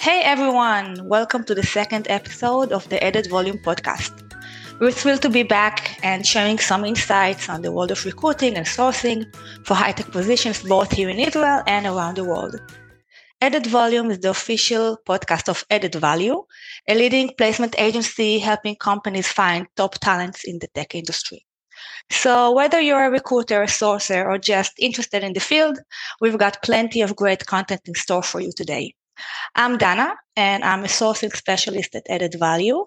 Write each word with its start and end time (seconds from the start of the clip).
Hey 0.00 0.22
everyone, 0.22 1.06
welcome 1.06 1.44
to 1.44 1.54
the 1.54 1.62
second 1.62 2.06
episode 2.08 2.72
of 2.72 2.88
the 2.88 3.04
Added 3.04 3.28
Volume 3.28 3.58
podcast. 3.58 4.32
We're 4.80 4.92
thrilled 4.92 5.20
to 5.20 5.28
be 5.28 5.42
back 5.42 6.00
and 6.02 6.26
sharing 6.26 6.58
some 6.58 6.86
insights 6.86 7.50
on 7.50 7.60
the 7.60 7.70
world 7.70 7.90
of 7.90 8.06
recruiting 8.06 8.56
and 8.56 8.64
sourcing 8.64 9.26
for 9.66 9.74
high 9.74 9.92
tech 9.92 10.10
positions 10.10 10.62
both 10.62 10.90
here 10.90 11.10
in 11.10 11.18
Israel 11.18 11.62
and 11.66 11.84
around 11.84 12.16
the 12.16 12.24
world. 12.24 12.58
Added 13.42 13.66
Volume 13.66 14.10
is 14.10 14.20
the 14.20 14.30
official 14.30 14.96
podcast 15.06 15.50
of 15.50 15.66
Added 15.68 15.96
Value, 15.96 16.44
a 16.88 16.94
leading 16.94 17.34
placement 17.36 17.74
agency 17.78 18.38
helping 18.38 18.76
companies 18.76 19.28
find 19.28 19.66
top 19.76 19.98
talents 19.98 20.44
in 20.44 20.60
the 20.60 20.68
tech 20.68 20.94
industry. 20.94 21.44
So 22.10 22.52
whether 22.52 22.80
you're 22.80 23.04
a 23.04 23.10
recruiter, 23.10 23.62
a 23.62 23.66
sourcer, 23.66 24.24
or 24.24 24.38
just 24.38 24.72
interested 24.78 25.22
in 25.22 25.34
the 25.34 25.40
field, 25.40 25.78
we've 26.22 26.38
got 26.38 26.62
plenty 26.62 27.02
of 27.02 27.14
great 27.16 27.44
content 27.44 27.82
in 27.84 27.94
store 27.94 28.22
for 28.22 28.40
you 28.40 28.50
today. 28.56 28.94
I'm 29.54 29.78
Dana, 29.78 30.14
and 30.36 30.64
I'm 30.64 30.84
a 30.84 30.88
sourcing 30.88 31.34
specialist 31.34 31.94
at 31.94 32.08
Added 32.08 32.36
Value. 32.38 32.84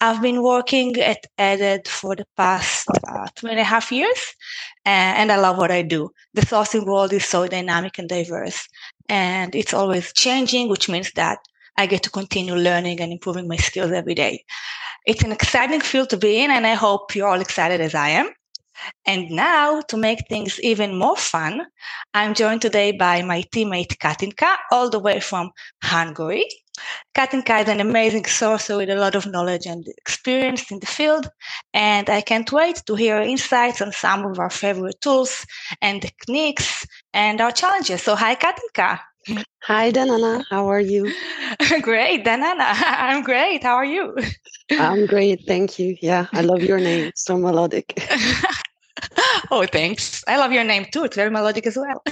I've 0.00 0.20
been 0.20 0.42
working 0.42 0.96
at 1.00 1.26
Added 1.38 1.88
for 1.88 2.14
the 2.16 2.26
past 2.36 2.88
uh, 3.08 3.26
two 3.34 3.46
and 3.46 3.58
a 3.58 3.64
half 3.64 3.90
years, 3.90 4.34
and, 4.84 5.18
and 5.18 5.32
I 5.32 5.36
love 5.36 5.56
what 5.56 5.70
I 5.70 5.82
do. 5.82 6.10
The 6.34 6.42
sourcing 6.42 6.86
world 6.86 7.12
is 7.12 7.24
so 7.24 7.46
dynamic 7.46 7.98
and 7.98 8.08
diverse, 8.08 8.68
and 9.08 9.54
it's 9.54 9.74
always 9.74 10.12
changing, 10.12 10.68
which 10.68 10.88
means 10.88 11.12
that 11.12 11.38
I 11.76 11.86
get 11.86 12.02
to 12.04 12.10
continue 12.10 12.54
learning 12.54 13.00
and 13.00 13.12
improving 13.12 13.48
my 13.48 13.56
skills 13.56 13.92
every 13.92 14.14
day. 14.14 14.44
It's 15.06 15.22
an 15.22 15.32
exciting 15.32 15.80
field 15.80 16.10
to 16.10 16.16
be 16.16 16.42
in, 16.42 16.50
and 16.50 16.66
I 16.66 16.74
hope 16.74 17.14
you're 17.14 17.28
all 17.28 17.40
excited 17.40 17.80
as 17.80 17.94
I 17.94 18.10
am. 18.10 18.30
And 19.06 19.30
now, 19.30 19.80
to 19.88 19.96
make 19.96 20.28
things 20.28 20.60
even 20.60 20.96
more 20.98 21.16
fun, 21.16 21.66
I'm 22.12 22.34
joined 22.34 22.62
today 22.62 22.92
by 22.92 23.22
my 23.22 23.42
teammate 23.42 23.98
Katinka, 23.98 24.56
all 24.70 24.90
the 24.90 24.98
way 24.98 25.20
from 25.20 25.50
Hungary. 25.82 26.46
Katinka 27.14 27.62
is 27.62 27.68
an 27.68 27.80
amazing 27.80 28.24
sourcer 28.24 28.76
with 28.76 28.90
a 28.90 28.96
lot 28.96 29.14
of 29.14 29.26
knowledge 29.26 29.66
and 29.66 29.86
experience 29.98 30.70
in 30.72 30.80
the 30.80 30.86
field, 30.86 31.28
and 31.72 32.10
I 32.10 32.20
can't 32.20 32.50
wait 32.50 32.82
to 32.86 32.96
hear 32.96 33.18
insights 33.18 33.80
on 33.80 33.92
some 33.92 34.26
of 34.26 34.38
our 34.38 34.50
favorite 34.50 35.00
tools 35.00 35.46
and 35.80 36.02
techniques 36.02 36.84
and 37.12 37.40
our 37.40 37.52
challenges. 37.52 38.02
So, 38.02 38.16
hi, 38.16 38.34
Katinka. 38.34 39.00
Hi, 39.62 39.90
Danana. 39.90 40.44
How 40.50 40.68
are 40.68 40.80
you? 40.80 41.04
great, 41.82 42.24
Danana. 42.24 42.74
I'm 42.84 43.22
great. 43.22 43.62
How 43.62 43.74
are 43.74 43.84
you? 43.84 44.14
I'm 44.70 45.06
great. 45.06 45.42
Thank 45.46 45.78
you. 45.78 45.96
Yeah, 46.00 46.26
I 46.32 46.42
love 46.42 46.62
your 46.62 46.78
name. 46.78 47.12
So 47.14 47.38
melodic. 47.38 47.94
oh, 49.50 49.66
thanks. 49.66 50.22
I 50.26 50.36
love 50.36 50.52
your 50.52 50.64
name 50.64 50.86
too. 50.92 51.04
It's 51.04 51.16
very 51.16 51.30
melodic 51.30 51.66
as 51.66 51.76
well. 51.76 52.02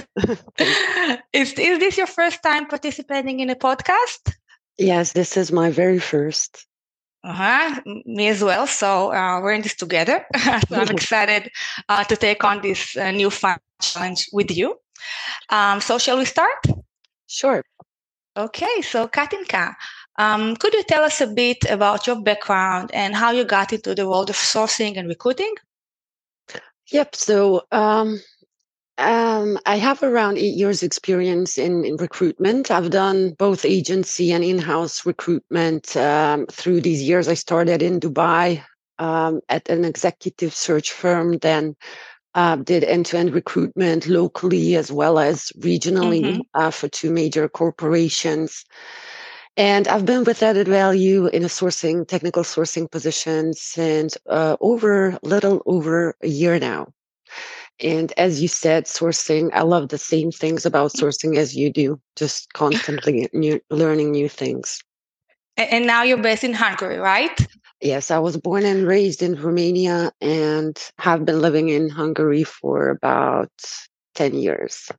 is, 1.33 1.53
is 1.53 1.79
this 1.79 1.97
your 1.97 2.07
first 2.07 2.41
time 2.41 2.67
participating 2.67 3.39
in 3.39 3.49
a 3.49 3.55
podcast? 3.55 4.33
Yes, 4.77 5.11
this 5.11 5.37
is 5.37 5.51
my 5.51 5.69
very 5.69 5.99
first. 5.99 6.65
Uh-huh. 7.23 7.79
Me 8.05 8.27
as 8.27 8.43
well. 8.43 8.67
So 8.67 9.13
uh, 9.13 9.39
we're 9.41 9.53
in 9.53 9.61
this 9.61 9.75
together. 9.75 10.25
so 10.67 10.75
I'm 10.75 10.89
excited 10.89 11.51
uh, 11.87 12.03
to 12.05 12.15
take 12.17 12.43
on 12.43 12.61
this 12.61 12.97
uh, 12.97 13.11
new 13.11 13.29
fun 13.29 13.59
challenge 13.79 14.27
with 14.33 14.51
you. 14.51 14.77
Um, 15.49 15.79
so 15.79 15.97
shall 15.97 16.17
we 16.17 16.25
start? 16.25 16.65
Sure. 17.33 17.63
Okay. 18.37 18.81
So 18.81 19.07
Katinka, 19.07 19.75
um, 20.19 20.55
could 20.55 20.73
you 20.73 20.83
tell 20.83 21.03
us 21.03 21.19
a 21.19 21.27
bit 21.27 21.65
about 21.69 22.05
your 22.05 22.21
background 22.21 22.91
and 22.93 23.15
how 23.15 23.31
you 23.31 23.43
got 23.43 23.73
into 23.73 23.95
the 23.95 24.07
world 24.07 24.29
of 24.29 24.35
sourcing 24.35 24.97
and 24.97 25.07
recruiting? 25.07 25.55
Yep. 26.91 27.15
So 27.15 27.63
um, 27.71 28.19
um, 28.99 29.57
I 29.65 29.77
have 29.77 30.03
around 30.03 30.37
eight 30.37 30.55
years 30.55 30.83
experience 30.83 31.57
in, 31.57 31.83
in, 31.83 31.97
recruitment. 31.97 32.69
I've 32.69 32.91
done 32.91 33.33
both 33.39 33.65
agency 33.65 34.31
and 34.31 34.43
in-house 34.43 35.03
recruitment 35.03 35.97
um, 35.97 36.45
through 36.51 36.81
these 36.81 37.01
years. 37.01 37.27
I 37.27 37.33
started 37.33 37.81
in 37.81 37.99
Dubai 37.99 38.63
um, 38.99 39.41
at 39.49 39.69
an 39.69 39.85
executive 39.85 40.53
search 40.53 40.91
firm, 40.91 41.39
then 41.39 41.75
uh, 42.35 42.55
did 42.57 42.83
end-to-end 42.83 43.33
recruitment 43.33 44.07
locally 44.07 44.75
as 44.75 44.91
well 44.91 45.19
as 45.19 45.51
regionally 45.59 46.23
mm-hmm. 46.23 46.41
uh, 46.53 46.71
for 46.71 46.87
two 46.87 47.11
major 47.11 47.47
corporations. 47.47 48.65
And 49.55 49.87
I've 49.87 50.05
been 50.05 50.23
with 50.23 50.41
added 50.41 50.67
value 50.67 51.27
in 51.27 51.43
a 51.43 51.47
sourcing, 51.47 52.07
technical 52.07 52.43
sourcing 52.43 52.89
position 52.89 53.53
since 53.53 54.17
uh, 54.27 54.57
over 54.61 55.19
little 55.21 55.61
over 55.67 56.15
a 56.23 56.27
year 56.27 56.57
now. 56.57 56.91
And 57.79 58.11
as 58.17 58.41
you 58.41 58.47
said, 58.47 58.85
sourcing, 58.85 59.49
I 59.53 59.61
love 59.61 59.89
the 59.89 59.97
same 59.97 60.31
things 60.31 60.65
about 60.65 60.93
sourcing 60.93 61.37
as 61.37 61.55
you 61.55 61.71
do, 61.71 61.99
just 62.15 62.53
constantly 62.53 63.29
new, 63.33 63.59
learning 63.69 64.11
new 64.11 64.29
things. 64.29 64.81
And 65.57 65.85
now 65.85 66.01
you're 66.03 66.17
based 66.17 66.43
in 66.43 66.53
Hungary, 66.53 66.97
right? 66.97 67.39
Yes, 67.83 68.11
I 68.11 68.19
was 68.19 68.37
born 68.37 68.63
and 68.63 68.87
raised 68.87 69.21
in 69.21 69.35
Romania 69.35 70.13
and 70.21 70.79
have 70.99 71.25
been 71.25 71.41
living 71.41 71.67
in 71.67 71.89
Hungary 71.89 72.45
for 72.45 72.89
about 72.89 73.51
10 74.15 74.35
years. 74.35 74.89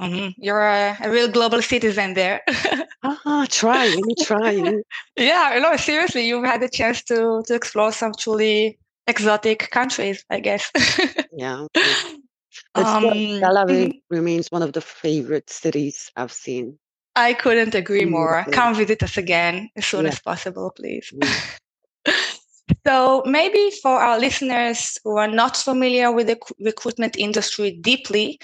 Mm-hmm. 0.00 0.30
You're 0.36 0.66
a, 0.66 0.96
a, 1.00 1.10
real 1.10 1.28
global 1.28 1.62
citizen 1.62 2.14
there. 2.14 2.42
ah, 3.04 3.46
trying, 3.48 4.02
trying. 4.20 4.82
yeah, 5.16 5.58
no, 5.62 5.76
seriously, 5.76 6.26
you've 6.26 6.44
had 6.44 6.60
the 6.60 6.68
chance 6.68 7.02
to 7.04 7.42
to 7.46 7.54
explore 7.54 7.92
some 7.92 8.12
truly 8.18 8.78
exotic 9.06 9.70
countries, 9.70 10.24
I 10.30 10.40
guess. 10.40 10.70
yeah. 11.32 11.66
Um, 12.74 13.02
Tel 13.40 13.56
Aviv 13.56 13.68
mm-hmm. 13.68 13.98
remains 14.14 14.48
one 14.50 14.62
of 14.62 14.72
the 14.72 14.80
favorite 14.80 15.50
cities 15.50 16.10
I've 16.16 16.32
seen. 16.32 16.78
I 17.16 17.34
couldn't 17.34 17.74
agree 17.74 18.04
more. 18.04 18.44
Come 18.52 18.74
visit 18.74 19.02
us 19.02 19.16
again 19.16 19.70
as 19.74 19.86
soon 19.86 20.04
yeah. 20.04 20.10
as 20.10 20.20
possible, 20.20 20.70
please. 20.76 21.12
So, 22.86 23.22
maybe 23.26 23.70
for 23.82 23.98
our 23.98 24.18
listeners 24.18 24.98
who 25.04 25.16
are 25.16 25.28
not 25.28 25.56
familiar 25.56 26.12
with 26.12 26.26
the 26.26 26.38
recruitment 26.60 27.16
industry 27.16 27.72
deeply, 27.80 28.38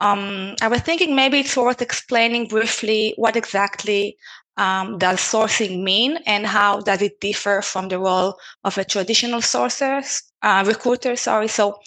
um, 0.00 0.54
I 0.60 0.68
was 0.68 0.80
thinking 0.80 1.14
maybe 1.14 1.40
it's 1.40 1.56
worth 1.56 1.80
explaining 1.82 2.48
briefly 2.48 3.14
what 3.16 3.36
exactly 3.36 4.16
um, 4.56 4.98
does 4.98 5.20
sourcing 5.20 5.82
mean 5.82 6.18
and 6.26 6.46
how 6.46 6.80
does 6.80 7.02
it 7.02 7.20
differ 7.20 7.62
from 7.62 7.88
the 7.88 7.98
role 7.98 8.36
of 8.64 8.76
a 8.78 8.84
traditional 8.84 9.40
sourcer, 9.40 10.02
uh, 10.42 10.64
recruiter. 10.66 11.16
Sorry. 11.16 11.48
So, 11.48 11.78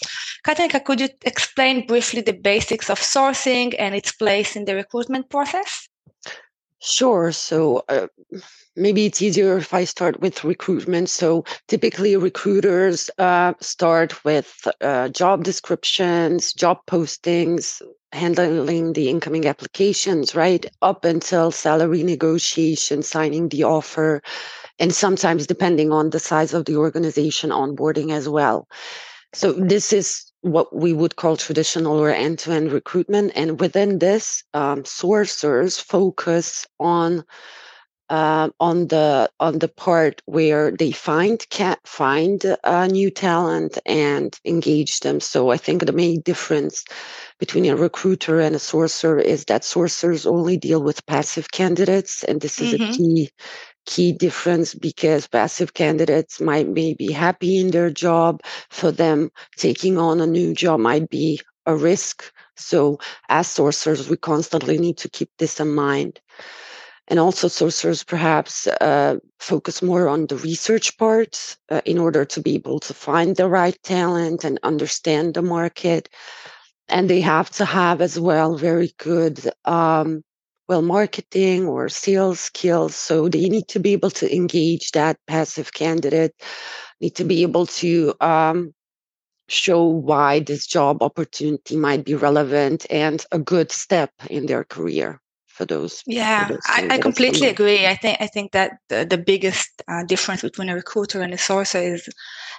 Katinka, 0.46 0.80
could 0.84 1.02
you 1.02 1.10
explain 1.24 1.86
briefly 1.86 2.22
the 2.22 2.34
basics 2.34 2.90
of 2.90 3.00
sourcing 3.00 3.76
and 3.78 3.94
its 3.96 4.12
place 4.12 4.56
in 4.56 4.66
the 4.66 4.76
recruitment 4.76 5.30
process? 5.30 5.88
Sure. 6.82 7.32
So 7.32 7.84
uh, 7.90 8.08
maybe 8.76 9.06
it's 9.06 9.22
easier 9.22 9.58
if 9.58 9.74
I 9.74 9.84
start 9.86 10.20
with 10.22 10.44
recruitment. 10.44 11.10
So 11.10 11.44
typically, 11.68 12.16
recruiters 12.16 13.10
uh, 13.18 13.54
start 13.62 14.24
with 14.26 14.68
uh, 14.82 15.10
job 15.10 15.44
descriptions, 15.44 16.54
job 16.54 16.80
postings, 16.88 17.82
handling 18.12 18.94
the 18.94 19.10
incoming 19.10 19.46
applications, 19.46 20.36
right? 20.36 20.66
Up 20.82 21.06
until 21.06 21.52
salary 21.52 22.04
negotiation, 22.04 23.04
signing 23.04 23.50
the 23.50 23.64
offer, 23.64 24.22
and 24.80 24.94
sometimes, 24.94 25.48
depending 25.48 25.92
on 25.92 26.10
the 26.10 26.20
size 26.20 26.54
of 26.54 26.66
the 26.66 26.76
organization, 26.76 27.50
onboarding 27.50 28.12
as 28.12 28.28
well. 28.28 28.68
So 29.34 29.52
this 29.54 29.92
is 29.92 30.32
what 30.42 30.74
we 30.76 30.94
would 30.94 31.16
call 31.16 31.36
traditional 31.36 32.00
or 32.00 32.10
end-to-end 32.10 32.72
recruitment, 32.72 33.32
and 33.36 33.60
within 33.60 34.00
this, 34.00 34.44
um, 34.54 34.84
sourcers 34.84 35.82
focus 35.82 36.66
on 36.80 37.26
uh, 38.10 38.50
on 38.60 38.88
the 38.88 39.30
on 39.40 39.60
the 39.60 39.68
part 39.68 40.22
where 40.26 40.72
they 40.72 40.92
find 40.92 41.46
can 41.50 41.76
find 41.86 42.44
uh, 42.64 42.88
new 42.88 43.10
talent 43.10 43.78
and 43.86 44.40
engage 44.46 45.00
them. 45.00 45.20
So 45.20 45.50
I 45.50 45.58
think 45.58 45.86
the 45.86 45.92
main 45.92 46.22
difference 46.22 46.86
between 47.40 47.66
a 47.66 47.76
recruiter 47.76 48.40
and 48.40 48.56
a 48.56 48.60
sourcer 48.60 49.22
is 49.22 49.46
that 49.46 49.64
sourcers 49.64 50.26
only 50.26 50.58
deal 50.58 50.82
with 50.82 51.06
passive 51.06 51.52
candidates, 51.52 52.24
and 52.24 52.42
this 52.42 52.60
is 52.62 52.74
mm-hmm. 52.74 52.92
a 52.92 52.96
key 52.96 53.30
key 53.86 54.12
difference 54.12 54.74
because 54.74 55.28
passive 55.28 55.74
candidates 55.74 56.42
might 56.42 56.68
may 56.68 56.94
be 56.94 57.12
happy 57.12 57.60
in 57.60 57.72
their 57.72 57.90
job. 57.90 58.42
For 58.70 58.92
them, 58.92 59.32
taking 59.58 59.98
on 59.98 60.22
a 60.22 60.28
new 60.28 60.54
job 60.54 60.80
might 60.80 61.10
be 61.10 61.42
a 61.66 61.76
risk. 61.76 62.32
So 62.56 63.00
as 63.30 63.48
sourcers, 63.48 64.10
we 64.10 64.18
constantly 64.18 64.78
need 64.78 64.98
to 64.98 65.10
keep 65.10 65.30
this 65.38 65.60
in 65.60 65.74
mind. 65.74 66.20
And 67.08 67.20
also 67.20 67.48
sourcers 67.48 68.06
perhaps 68.06 68.68
uh, 68.68 69.18
focus 69.40 69.82
more 69.82 70.08
on 70.08 70.26
the 70.26 70.38
research 70.38 70.98
part 70.98 71.56
uh, 71.70 71.82
in 71.86 71.98
order 71.98 72.26
to 72.26 72.42
be 72.42 72.56
able 72.56 72.80
to 72.80 72.94
find 72.94 73.36
the 73.36 73.48
right 73.48 73.78
talent 73.84 74.44
and 74.44 74.60
understand 74.64 75.36
the 75.36 75.44
market. 75.44 76.10
And 76.88 77.10
they 77.10 77.22
have 77.22 77.50
to 77.52 77.66
have 77.66 78.02
as 78.02 78.20
well 78.20 78.58
very 78.58 78.92
good 78.98 79.40
um, 79.66 80.24
well 80.68 80.82
marketing 80.82 81.68
or 81.68 81.90
sales 81.90 82.40
skills 82.40 82.96
so 82.96 83.30
they 83.30 83.50
need 83.50 83.68
to 83.68 83.80
be 83.80 83.94
able 83.94 84.10
to 84.10 84.34
engage 84.36 84.92
that 84.92 85.18
passive 85.28 85.74
candidate 85.74 86.34
need 87.02 87.16
to 87.16 87.24
be 87.24 87.44
able 87.44 87.66
to 87.66 88.14
um, 88.22 88.74
show 89.48 89.86
why 89.86 90.40
this 90.40 90.66
job 90.66 91.04
opportunity 91.04 91.76
might 91.76 92.04
be 92.04 92.16
relevant 92.16 92.86
and 92.90 93.26
a 93.32 93.40
good 93.40 93.72
step 93.72 94.12
in 94.30 94.48
their 94.48 94.64
career 94.64 95.20
for 95.56 95.66
those. 95.66 96.04
Yeah, 96.06 96.48
for 96.48 96.54
those 96.54 96.62
I, 96.68 96.88
I, 96.92 96.98
completely 96.98 97.48
agree. 97.48 97.88
I 97.88 97.96
think 97.96 98.18
I 98.20 98.28
think 98.28 98.52
that 98.52 98.72
the, 98.90 99.06
the 99.10 99.18
biggest 99.18 99.82
uh, 99.88 100.04
difference 100.04 100.42
between 100.42 100.70
a 100.70 100.76
recruiter 100.76 101.22
and 101.22 101.34
a 101.34 101.38
sourcer 101.38 101.94
is 101.94 102.10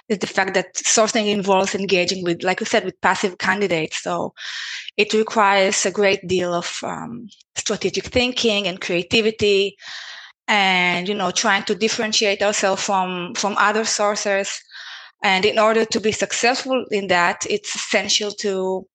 is 0.09 0.19
the 0.19 0.27
fact 0.27 0.53
that 0.55 0.73
sourcing 0.75 1.27
involves 1.27 1.75
engaging 1.75 2.23
with, 2.23 2.41
like 2.43 2.59
you 2.59 2.65
said, 2.65 2.85
with 2.85 2.99
passive 3.01 3.37
candidates. 3.37 4.01
So 4.01 4.33
it 4.95 5.13
requires 5.13 5.85
a 5.85 5.91
great 5.91 6.25
deal 6.27 6.53
of 6.53 6.79
um, 6.83 7.27
strategic 7.55 8.05
thinking 8.05 8.67
and 8.67 8.81
creativity, 8.81 9.77
and 10.47 11.07
you 11.07 11.13
know, 11.13 11.31
trying 11.31 11.63
to 11.65 11.75
differentiate 11.75 12.41
ourselves 12.41 12.83
from 12.83 13.33
from 13.35 13.55
other 13.57 13.85
sources. 13.85 14.49
And 15.23 15.45
in 15.45 15.59
order 15.59 15.85
to 15.85 15.99
be 15.99 16.11
successful 16.11 16.85
in 16.91 17.07
that, 17.07 17.45
it's 17.49 17.75
essential 17.75 18.31
to 18.43 18.87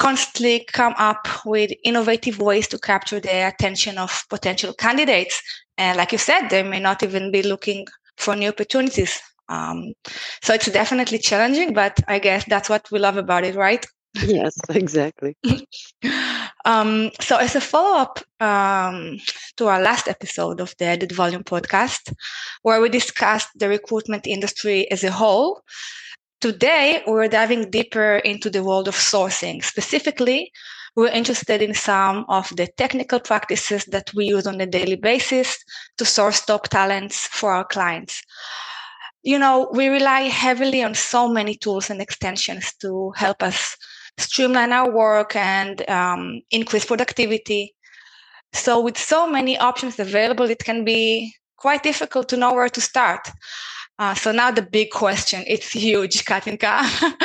constantly 0.00 0.66
come 0.72 0.94
up 0.98 1.28
with 1.44 1.70
innovative 1.84 2.38
ways 2.40 2.66
to 2.68 2.78
capture 2.78 3.20
the 3.20 3.46
attention 3.46 3.98
of 3.98 4.24
potential 4.30 4.72
candidates. 4.72 5.40
And 5.76 5.98
like 5.98 6.12
you 6.12 6.18
said, 6.18 6.48
they 6.48 6.62
may 6.62 6.80
not 6.80 7.02
even 7.02 7.30
be 7.30 7.42
looking 7.42 7.86
for 8.16 8.34
new 8.34 8.48
opportunities. 8.48 9.20
Um, 9.50 9.92
so 10.42 10.54
it's 10.54 10.70
definitely 10.72 11.18
challenging, 11.18 11.74
but 11.74 12.00
I 12.08 12.18
guess 12.18 12.44
that's 12.46 12.70
what 12.70 12.90
we 12.90 12.98
love 12.98 13.18
about 13.18 13.44
it, 13.44 13.54
right? 13.54 13.84
Yes, 14.14 14.58
exactly. 14.70 15.36
um, 16.64 17.10
so, 17.20 17.36
as 17.36 17.54
a 17.54 17.60
follow 17.60 17.98
up 17.98 18.18
um, 18.40 19.18
to 19.56 19.66
our 19.66 19.80
last 19.80 20.08
episode 20.08 20.60
of 20.60 20.74
the 20.78 20.86
Added 20.86 21.12
Volume 21.12 21.44
podcast, 21.44 22.12
where 22.62 22.80
we 22.80 22.88
discussed 22.88 23.48
the 23.54 23.68
recruitment 23.68 24.26
industry 24.26 24.90
as 24.90 25.04
a 25.04 25.12
whole, 25.12 25.62
Today, 26.40 27.02
we're 27.06 27.28
diving 27.28 27.70
deeper 27.70 28.16
into 28.16 28.48
the 28.48 28.64
world 28.64 28.88
of 28.88 28.94
sourcing. 28.94 29.62
Specifically, 29.62 30.50
we're 30.96 31.08
interested 31.10 31.60
in 31.60 31.74
some 31.74 32.24
of 32.30 32.48
the 32.56 32.66
technical 32.78 33.20
practices 33.20 33.84
that 33.86 34.10
we 34.14 34.24
use 34.24 34.46
on 34.46 34.58
a 34.58 34.66
daily 34.66 34.96
basis 34.96 35.62
to 35.98 36.06
source 36.06 36.40
top 36.40 36.68
talents 36.68 37.26
for 37.26 37.52
our 37.52 37.64
clients. 37.64 38.22
You 39.22 39.38
know, 39.38 39.68
we 39.74 39.88
rely 39.88 40.22
heavily 40.22 40.82
on 40.82 40.94
so 40.94 41.28
many 41.28 41.56
tools 41.56 41.90
and 41.90 42.00
extensions 42.00 42.72
to 42.80 43.12
help 43.16 43.42
us 43.42 43.76
streamline 44.16 44.72
our 44.72 44.90
work 44.90 45.36
and 45.36 45.86
um, 45.90 46.40
increase 46.50 46.86
productivity. 46.86 47.74
So, 48.54 48.80
with 48.80 48.96
so 48.96 49.28
many 49.28 49.58
options 49.58 49.98
available, 49.98 50.48
it 50.48 50.64
can 50.64 50.86
be 50.86 51.34
quite 51.58 51.82
difficult 51.82 52.30
to 52.30 52.38
know 52.38 52.54
where 52.54 52.70
to 52.70 52.80
start. 52.80 53.28
Uh, 54.00 54.14
so 54.14 54.32
now 54.32 54.50
the 54.50 54.62
big 54.62 54.90
question, 54.90 55.44
it's 55.46 55.72
huge, 55.72 56.24
Katinka. 56.24 56.80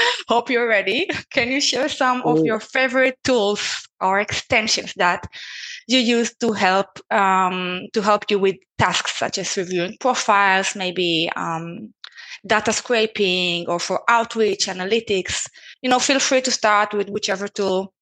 Hope 0.27 0.49
you're 0.49 0.67
ready. 0.67 1.07
Can 1.31 1.49
you 1.49 1.61
share 1.61 1.87
some 1.87 2.21
of 2.23 2.43
your 2.43 2.59
favorite 2.59 3.17
tools 3.23 3.87
or 4.01 4.19
extensions 4.19 4.93
that 4.97 5.25
you 5.87 5.99
use 5.99 6.35
to 6.41 6.51
help 6.51 6.99
um, 7.11 7.83
to 7.93 8.01
help 8.01 8.29
you 8.29 8.39
with 8.39 8.57
tasks 8.77 9.17
such 9.17 9.37
as 9.37 9.55
reviewing 9.55 9.95
profiles, 10.01 10.75
maybe 10.75 11.29
um, 11.37 11.93
data 12.45 12.73
scraping, 12.73 13.69
or 13.69 13.79
for 13.79 14.03
outreach 14.09 14.65
analytics? 14.65 15.47
You 15.81 15.89
know, 15.89 15.99
feel 15.99 16.19
free 16.19 16.41
to 16.41 16.51
start 16.51 16.93
with 16.93 17.07
whichever 17.07 17.47
tool 17.47 17.93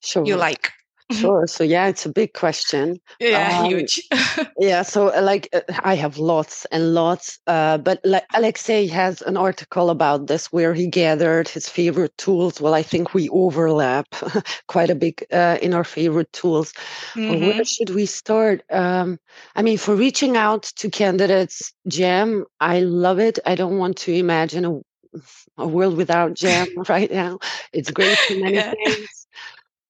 sure. 0.00 0.24
you 0.24 0.36
like. 0.36 0.70
Mm-hmm. 1.12 1.20
Sure. 1.20 1.46
So 1.46 1.64
yeah, 1.64 1.88
it's 1.88 2.06
a 2.06 2.08
big 2.08 2.32
question. 2.32 2.98
Yeah, 3.20 3.60
um, 3.60 3.66
huge. 3.66 4.00
yeah. 4.58 4.82
So 4.82 5.08
uh, 5.14 5.20
like, 5.22 5.48
uh, 5.52 5.60
I 5.84 5.94
have 5.94 6.18
lots 6.18 6.64
and 6.66 6.94
lots. 6.94 7.38
Uh, 7.46 7.78
but 7.78 8.00
like 8.04 8.24
Alexei 8.34 8.86
has 8.86 9.20
an 9.22 9.36
article 9.36 9.90
about 9.90 10.26
this 10.26 10.52
where 10.52 10.72
he 10.72 10.86
gathered 10.86 11.48
his 11.48 11.68
favorite 11.68 12.16
tools. 12.16 12.60
Well, 12.60 12.74
I 12.74 12.82
think 12.82 13.12
we 13.12 13.28
overlap 13.28 14.06
quite 14.68 14.90
a 14.90 14.94
bit 14.94 15.22
uh, 15.32 15.58
in 15.60 15.74
our 15.74 15.84
favorite 15.84 16.32
tools. 16.32 16.72
Mm-hmm. 17.14 17.46
Where 17.46 17.64
should 17.64 17.90
we 17.90 18.06
start? 18.06 18.62
Um, 18.70 19.18
I 19.54 19.62
mean, 19.62 19.78
for 19.78 19.94
reaching 19.94 20.36
out 20.36 20.62
to 20.76 20.90
candidates, 20.90 21.72
Gem, 21.88 22.46
I 22.60 22.80
love 22.80 23.18
it. 23.18 23.38
I 23.44 23.54
don't 23.54 23.78
want 23.78 23.98
to 23.98 24.12
imagine 24.12 24.64
a, 24.64 24.80
a 25.58 25.68
world 25.68 25.96
without 25.96 26.34
Gem 26.34 26.68
right 26.88 27.10
now. 27.10 27.38
It's 27.72 27.90
great 27.90 28.16
for 28.18 28.34
many 28.34 28.54
yeah. 28.54 28.72
things 28.84 29.21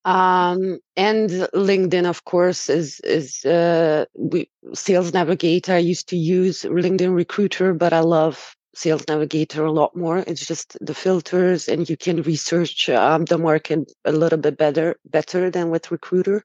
um, 0.04 0.78
and 0.96 1.30
linkedin 1.54 2.06
of 2.06 2.24
course 2.24 2.68
is 2.68 3.00
is 3.00 3.44
uh, 3.44 4.04
we, 4.16 4.48
sales 4.74 5.12
navigator 5.12 5.74
i 5.74 5.78
used 5.78 6.08
to 6.08 6.16
use 6.16 6.62
linkedin 6.62 7.14
recruiter 7.14 7.72
but 7.74 7.92
i 7.92 8.00
love 8.00 8.56
sales 8.74 9.04
navigator 9.08 9.64
a 9.64 9.72
lot 9.72 9.94
more. 9.96 10.18
It's 10.18 10.46
just 10.46 10.76
the 10.80 10.94
filters 10.94 11.68
and 11.68 11.88
you 11.88 11.96
can 11.96 12.22
research 12.22 12.88
um, 12.88 13.24
the 13.24 13.38
market 13.38 13.92
a 14.04 14.12
little 14.12 14.38
bit 14.38 14.56
better 14.56 14.96
better 15.04 15.50
than 15.50 15.70
with 15.70 15.90
recruiter. 15.90 16.44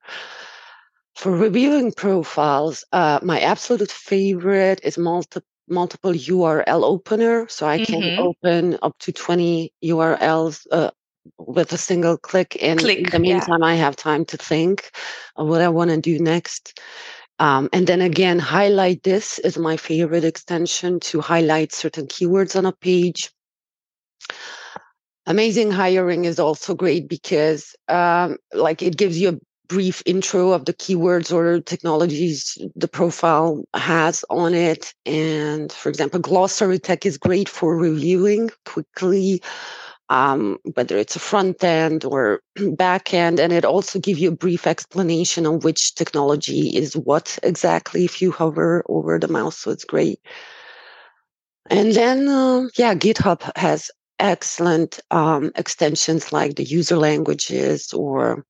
For 1.16 1.32
reviewing 1.32 1.94
profiles 1.94 2.84
uh, 2.92 3.20
my 3.24 3.40
absolute 3.40 3.92
favorite 3.92 4.82
is 4.84 4.98
multi- 4.98 5.42
multiple 5.70 6.14
url 6.14 6.84
opener. 6.84 7.48
So 7.50 7.66
i 7.68 7.84
can 7.84 8.02
mm-hmm. 8.02 8.22
open 8.22 8.78
up 8.82 8.98
to 9.00 9.12
20 9.12 9.74
urls 9.84 10.68
uh, 10.72 10.92
with 11.38 11.74
a 11.74 11.78
single 11.78 12.18
click. 12.18 12.58
And 12.62 12.80
click, 12.80 13.00
in 13.00 13.10
the 13.12 13.20
meantime, 13.20 13.62
yeah. 13.62 13.68
I 13.68 13.76
have 13.76 13.96
time 13.96 14.26
to 14.26 14.38
think 14.38 14.92
of 15.36 15.48
what 15.48 15.62
I 15.62 15.70
want 15.70 15.92
to 15.92 15.98
do 15.98 16.20
next. 16.20 16.80
Um, 17.40 17.70
and 17.72 17.86
then 17.86 18.02
again, 18.02 18.40
highlight 18.40 19.04
this 19.04 19.40
is 19.40 19.58
my 19.58 19.78
favorite 19.78 20.24
extension 20.24 21.00
to 21.02 21.22
highlight 21.22 21.72
certain 21.72 22.08
keywords 22.08 22.56
on 22.56 22.66
a 22.66 22.72
page. 22.72 23.32
Amazing 25.28 25.72
hiring 25.72 26.26
is 26.26 26.40
also 26.40 26.74
great 26.74 27.08
because, 27.08 27.76
um, 27.90 28.38
like, 28.54 28.82
it 28.82 28.98
gives 28.98 29.20
you 29.20 29.30
a 29.30 29.40
brief 29.68 30.02
intro 30.06 30.52
of 30.52 30.64
the 30.64 30.74
keywords 30.74 31.34
or 31.34 31.60
technologies 31.60 32.58
the 32.76 32.88
profile 32.88 33.66
has 33.74 34.24
on 34.30 34.54
it. 34.54 34.94
And 35.06 35.72
for 35.72 35.90
example, 35.90 36.22
glossary 36.22 36.80
tech 36.80 37.06
is 37.06 37.18
great 37.18 37.50
for 37.50 37.76
reviewing 37.76 38.50
quickly 38.66 39.42
um, 40.10 40.58
whether 40.74 40.98
it's 40.98 41.16
a 41.16 41.20
front 41.20 41.64
end 41.64 42.06
or 42.06 42.42
back 42.74 43.14
end. 43.14 43.40
And 43.40 43.52
it 43.52 43.66
also 43.66 44.00
gives 44.00 44.20
you 44.20 44.30
a 44.30 44.36
brief 44.36 44.68
explanation 44.68 45.46
on 45.46 45.60
which 45.60 45.96
technology 45.96 46.76
is 46.76 46.96
what 46.96 47.38
exactly 47.44 48.06
if 48.06 48.22
you 48.22 48.32
hover 48.32 48.84
over 48.88 49.20
the 49.20 49.28
mouse. 49.28 49.58
So 49.58 49.72
it's 49.72 49.86
great. 49.86 50.20
And 51.70 51.94
then, 51.94 52.28
uh, 52.30 52.68
yeah, 52.78 52.96
GitHub 52.96 53.50
has 53.58 53.92
excellent 54.20 55.00
um, 55.12 55.52
extensions 55.56 56.32
like 56.32 56.56
the 56.56 56.64
user 56.64 56.98
languages 56.98 57.94
or 57.94 58.46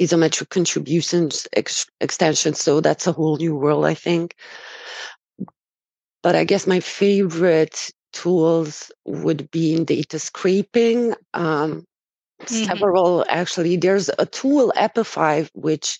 isometric 0.00 0.50
contributions 0.50 1.46
ex- 1.54 1.86
extension. 2.00 2.54
So 2.54 2.80
that's 2.80 3.06
a 3.06 3.12
whole 3.12 3.36
new 3.36 3.56
world, 3.56 3.86
I 3.86 3.94
think. 3.94 4.36
But 6.22 6.36
I 6.36 6.44
guess 6.44 6.66
my 6.66 6.80
favorite 6.80 7.90
tools 8.12 8.90
would 9.04 9.50
be 9.50 9.74
in 9.74 9.84
data 9.84 10.18
scraping. 10.18 11.14
Um, 11.34 11.86
mm-hmm. 12.42 12.64
Several 12.64 13.24
actually. 13.28 13.76
There's 13.76 14.10
a 14.18 14.26
tool 14.26 14.72
Apify 14.76 15.48
which 15.54 15.98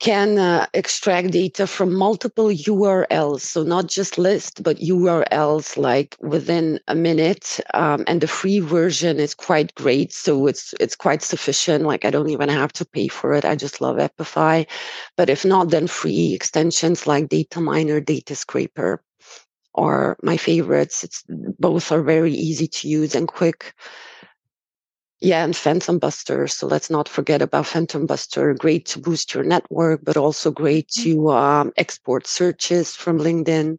can 0.00 0.38
uh, 0.38 0.66
extract 0.72 1.30
data 1.30 1.66
from 1.66 1.94
multiple 1.94 2.48
URLs, 2.48 3.42
so 3.42 3.62
not 3.62 3.86
just 3.86 4.16
list, 4.16 4.62
but 4.62 4.78
URLs 4.78 5.76
like 5.76 6.16
within 6.20 6.80
a 6.88 6.94
minute. 6.94 7.60
Um, 7.74 8.04
and 8.06 8.22
the 8.22 8.26
free 8.26 8.60
version 8.60 9.20
is 9.20 9.34
quite 9.34 9.74
great, 9.74 10.12
so 10.12 10.46
it's 10.46 10.74
it's 10.80 10.96
quite 10.96 11.22
sufficient. 11.22 11.84
Like 11.84 12.06
I 12.06 12.10
don't 12.10 12.30
even 12.30 12.48
have 12.48 12.72
to 12.74 12.84
pay 12.86 13.08
for 13.08 13.34
it. 13.34 13.44
I 13.44 13.54
just 13.54 13.80
love 13.82 13.96
Apify. 13.96 14.66
But 15.16 15.28
if 15.28 15.44
not, 15.44 15.68
then 15.68 15.86
free 15.86 16.32
extensions 16.32 17.06
like 17.06 17.28
Data 17.28 17.60
Miner, 17.60 18.00
Data 18.00 18.34
Scraper 18.34 19.02
are 19.80 20.16
my 20.22 20.36
favorites. 20.36 21.02
It's 21.02 21.24
both 21.58 21.90
are 21.90 22.02
very 22.02 22.32
easy 22.32 22.68
to 22.68 22.88
use 22.88 23.14
and 23.14 23.26
quick. 23.26 23.74
Yeah, 25.20 25.44
and 25.44 25.56
Phantom 25.56 25.98
Buster. 25.98 26.48
So 26.48 26.66
let's 26.66 26.88
not 26.88 27.08
forget 27.08 27.42
about 27.42 27.66
Phantom 27.66 28.06
Buster. 28.06 28.54
Great 28.54 28.86
to 28.86 28.98
boost 28.98 29.34
your 29.34 29.44
network, 29.44 30.00
but 30.02 30.16
also 30.16 30.50
great 30.50 30.88
mm. 30.88 31.02
to 31.02 31.30
um, 31.30 31.72
export 31.76 32.26
searches 32.26 32.94
from 32.94 33.18
LinkedIn. 33.18 33.76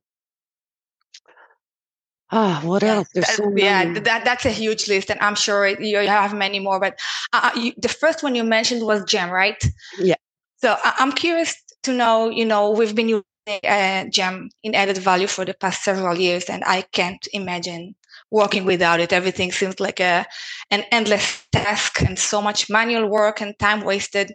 Ah, 2.31 2.61
what 2.63 2.83
else? 2.83 3.09
There's 3.13 3.27
so 3.27 3.51
yeah, 3.55 3.99
that 3.99 4.23
that's 4.23 4.45
a 4.45 4.51
huge 4.51 4.87
list, 4.87 5.11
and 5.11 5.19
I'm 5.19 5.35
sure 5.35 5.67
you 5.67 5.97
have 5.97 6.33
many 6.33 6.59
more. 6.59 6.79
But 6.79 6.97
uh, 7.33 7.51
uh, 7.51 7.59
you, 7.59 7.73
the 7.77 7.89
first 7.89 8.23
one 8.23 8.35
you 8.35 8.43
mentioned 8.45 8.85
was 8.85 9.03
Gem, 9.03 9.29
right? 9.29 9.61
Yeah. 9.99 10.15
So 10.57 10.77
I'm 10.83 11.11
curious 11.11 11.55
to 11.83 11.91
know. 11.91 12.29
You 12.29 12.45
know, 12.45 12.71
we've 12.71 12.95
been 12.95 13.21
uh, 13.47 14.05
Gem 14.05 14.49
in 14.63 14.75
added 14.75 14.97
value 14.97 15.27
for 15.27 15.45
the 15.45 15.53
past 15.53 15.83
several 15.83 16.17
years, 16.17 16.45
and 16.45 16.63
I 16.65 16.81
can't 16.81 17.27
imagine 17.33 17.95
working 18.29 18.65
without 18.65 18.99
it. 18.99 19.13
Everything 19.13 19.51
seems 19.51 19.79
like 19.79 19.99
a 19.99 20.25
an 20.69 20.83
endless 20.91 21.45
task 21.51 22.01
and 22.01 22.17
so 22.17 22.41
much 22.41 22.69
manual 22.69 23.07
work 23.07 23.41
and 23.41 23.57
time 23.59 23.81
wasted. 23.81 24.33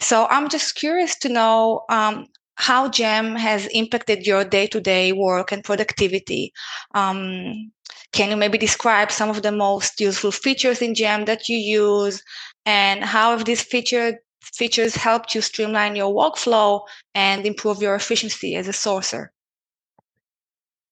So 0.00 0.26
I'm 0.30 0.48
just 0.48 0.74
curious 0.74 1.18
to 1.20 1.28
know 1.28 1.84
um, 1.88 2.26
how 2.56 2.88
Gem 2.88 3.34
has 3.36 3.66
impacted 3.68 4.26
your 4.26 4.44
day-to-day 4.44 5.12
work 5.12 5.52
and 5.52 5.64
productivity. 5.64 6.52
Um, 6.94 7.72
can 8.12 8.30
you 8.30 8.36
maybe 8.36 8.58
describe 8.58 9.10
some 9.10 9.30
of 9.30 9.42
the 9.42 9.52
most 9.52 10.00
useful 10.00 10.32
features 10.32 10.82
in 10.82 10.94
Gem 10.94 11.24
that 11.24 11.48
you 11.48 11.56
use, 11.56 12.22
and 12.66 13.02
how 13.02 13.30
have 13.30 13.44
these 13.44 13.62
features 13.62 14.14
features 14.52 14.94
helped 14.94 15.34
you 15.34 15.40
streamline 15.40 15.96
your 15.96 16.12
workflow 16.12 16.82
and 17.14 17.46
improve 17.46 17.82
your 17.82 17.94
efficiency 17.94 18.56
as 18.56 18.68
a 18.68 18.72
sourcer? 18.72 19.28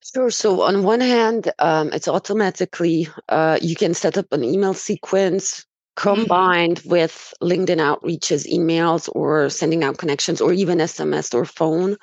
Sure. 0.02 0.30
So 0.30 0.62
on 0.62 0.82
one 0.82 1.00
hand, 1.00 1.52
um, 1.58 1.90
it's 1.92 2.08
automatically 2.08 3.08
uh, 3.28 3.58
you 3.60 3.76
can 3.76 3.94
set 3.94 4.16
up 4.16 4.32
an 4.32 4.42
email 4.42 4.74
sequence 4.74 5.66
Mm-hmm. 6.00 6.20
combined 6.20 6.76
mm-hmm. 6.76 6.90
with 6.90 7.34
LinkedIn 7.42 7.78
outreaches, 7.78 8.50
emails, 8.50 9.08
or 9.14 9.50
sending 9.50 9.84
out 9.84 9.98
connections, 9.98 10.40
or 10.40 10.52
even 10.52 10.78
SMS 10.78 11.34
or 11.34 11.44
phone. 11.44 11.96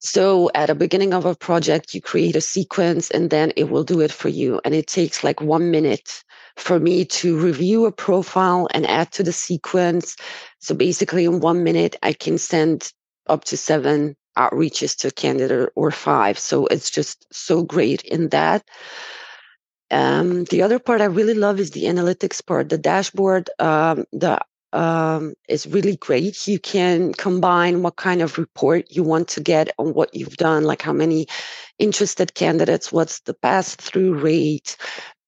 So 0.00 0.50
at 0.54 0.66
the 0.66 0.74
beginning 0.74 1.14
of 1.14 1.24
a 1.24 1.34
project, 1.34 1.94
you 1.94 2.00
create 2.00 2.34
a 2.34 2.40
sequence 2.40 3.10
and 3.10 3.30
then 3.30 3.52
it 3.56 3.70
will 3.70 3.84
do 3.84 4.00
it 4.00 4.10
for 4.10 4.28
you. 4.28 4.60
And 4.64 4.74
it 4.74 4.86
takes 4.86 5.22
like 5.22 5.40
one 5.40 5.70
minute 5.70 6.24
for 6.56 6.80
me 6.80 7.04
to 7.04 7.38
review 7.38 7.84
a 7.84 7.92
profile 7.92 8.68
and 8.72 8.86
add 8.86 9.12
to 9.12 9.22
the 9.22 9.32
sequence. 9.32 10.16
So 10.66 10.74
basically, 10.74 11.26
in 11.26 11.38
one 11.38 11.62
minute, 11.62 11.94
I 12.02 12.12
can 12.12 12.38
send 12.38 12.92
up 13.28 13.44
to 13.44 13.56
seven 13.56 14.16
outreaches 14.36 14.96
to 14.98 15.08
a 15.08 15.12
candidate 15.12 15.70
or 15.76 15.92
five. 15.92 16.40
So 16.40 16.66
it's 16.66 16.90
just 16.90 17.24
so 17.32 17.62
great 17.62 18.02
in 18.02 18.30
that. 18.30 18.64
Um, 19.92 20.42
the 20.46 20.62
other 20.62 20.80
part 20.80 21.00
I 21.00 21.04
really 21.04 21.34
love 21.34 21.60
is 21.60 21.70
the 21.70 21.84
analytics 21.84 22.44
part. 22.44 22.68
The 22.68 22.78
dashboard, 22.78 23.48
um, 23.60 24.06
the 24.12 24.40
um, 24.72 25.34
is 25.48 25.68
really 25.68 25.98
great. 25.98 26.48
You 26.48 26.58
can 26.58 27.14
combine 27.14 27.82
what 27.82 27.94
kind 27.94 28.20
of 28.20 28.36
report 28.36 28.86
you 28.90 29.04
want 29.04 29.28
to 29.28 29.40
get 29.40 29.70
on 29.78 29.94
what 29.94 30.12
you've 30.16 30.36
done, 30.36 30.64
like 30.64 30.82
how 30.82 30.92
many 30.92 31.28
interested 31.78 32.34
candidates, 32.34 32.90
what's 32.90 33.20
the 33.20 33.34
pass 33.34 33.76
through 33.76 34.18
rate, 34.18 34.76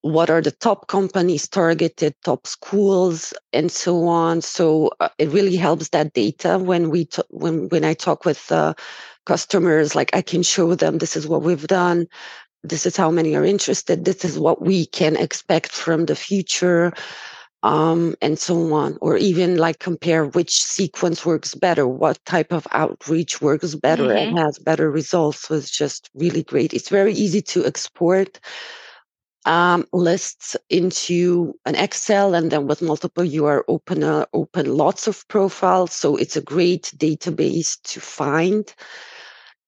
what 0.02 0.30
are 0.30 0.40
the 0.40 0.52
top 0.52 0.86
companies 0.86 1.48
targeted, 1.48 2.14
top 2.24 2.46
schools, 2.46 3.34
and 3.52 3.70
so 3.70 4.06
on. 4.06 4.40
So 4.40 4.90
uh, 5.00 5.08
it 5.18 5.28
really 5.30 5.56
helps 5.56 5.88
that 5.90 6.12
data 6.14 6.58
when 6.58 6.90
we 6.90 7.06
t- 7.06 7.22
when 7.30 7.68
when 7.68 7.84
I 7.84 7.94
talk 7.94 8.24
with 8.24 8.50
uh, 8.52 8.74
customers. 9.26 9.94
Like 9.94 10.14
I 10.14 10.22
can 10.22 10.42
show 10.42 10.74
them 10.74 10.98
this 10.98 11.16
is 11.16 11.26
what 11.26 11.42
we've 11.42 11.66
done 11.66 12.06
this 12.64 12.86
is 12.86 12.96
how 12.96 13.10
many 13.10 13.36
are 13.36 13.44
interested 13.44 14.04
this 14.04 14.24
is 14.24 14.38
what 14.38 14.62
we 14.62 14.86
can 14.86 15.16
expect 15.16 15.70
from 15.70 16.06
the 16.06 16.16
future 16.16 16.92
um, 17.62 18.14
and 18.22 18.38
so 18.38 18.72
on 18.72 18.96
or 19.00 19.16
even 19.16 19.56
like 19.56 19.78
compare 19.78 20.26
which 20.26 20.62
sequence 20.62 21.24
works 21.26 21.54
better 21.54 21.86
what 21.86 22.24
type 22.24 22.52
of 22.52 22.66
outreach 22.72 23.40
works 23.40 23.74
better 23.74 24.04
mm-hmm. 24.04 24.28
and 24.30 24.38
has 24.38 24.58
better 24.58 24.90
results 24.90 25.50
it's 25.50 25.70
just 25.70 26.10
really 26.14 26.42
great 26.42 26.72
it's 26.72 26.88
very 26.88 27.12
easy 27.12 27.42
to 27.42 27.64
export 27.64 28.40
um, 29.48 29.84
lists 29.92 30.56
into 30.70 31.54
an 31.64 31.74
excel 31.74 32.34
and 32.34 32.50
then 32.50 32.66
with 32.66 32.82
multiple 32.82 33.24
you 33.24 33.46
are 33.46 33.64
open 33.66 34.04
uh, 34.04 34.26
open 34.32 34.76
lots 34.76 35.08
of 35.08 35.26
profiles 35.28 35.92
so 35.92 36.16
it's 36.16 36.36
a 36.36 36.42
great 36.42 36.92
database 36.96 37.80
to 37.82 38.00
find 38.00 38.74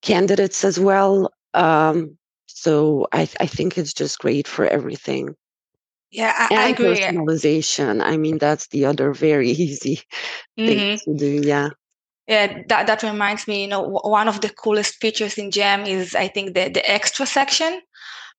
candidates 0.02 0.64
as 0.64 0.78
well 0.78 1.32
um, 1.54 2.16
so 2.60 3.06
I, 3.12 3.22
I 3.40 3.46
think 3.46 3.78
it's 3.78 3.94
just 3.94 4.18
great 4.18 4.46
for 4.46 4.66
everything. 4.66 5.34
Yeah, 6.10 6.34
I, 6.36 6.48
and 6.50 6.60
I 6.60 6.68
agree. 6.68 7.00
Personalization. 7.00 8.02
I 8.02 8.18
mean, 8.18 8.36
that's 8.38 8.66
the 8.68 8.84
other 8.84 9.12
very 9.12 9.50
easy 9.66 10.02
mm-hmm. 10.58 10.66
thing 10.66 10.98
to 11.04 11.14
do. 11.16 11.48
Yeah. 11.48 11.70
Yeah, 12.28 12.62
that, 12.68 12.86
that 12.86 13.02
reminds 13.02 13.48
me, 13.48 13.62
you 13.62 13.66
know, 13.66 13.80
one 13.80 14.28
of 14.28 14.40
the 14.40 14.50
coolest 14.50 15.00
features 15.00 15.36
in 15.36 15.50
Gem 15.50 15.84
is, 15.84 16.14
I 16.14 16.28
think, 16.28 16.54
the, 16.54 16.68
the 16.68 16.88
extra 16.88 17.26
section, 17.26 17.80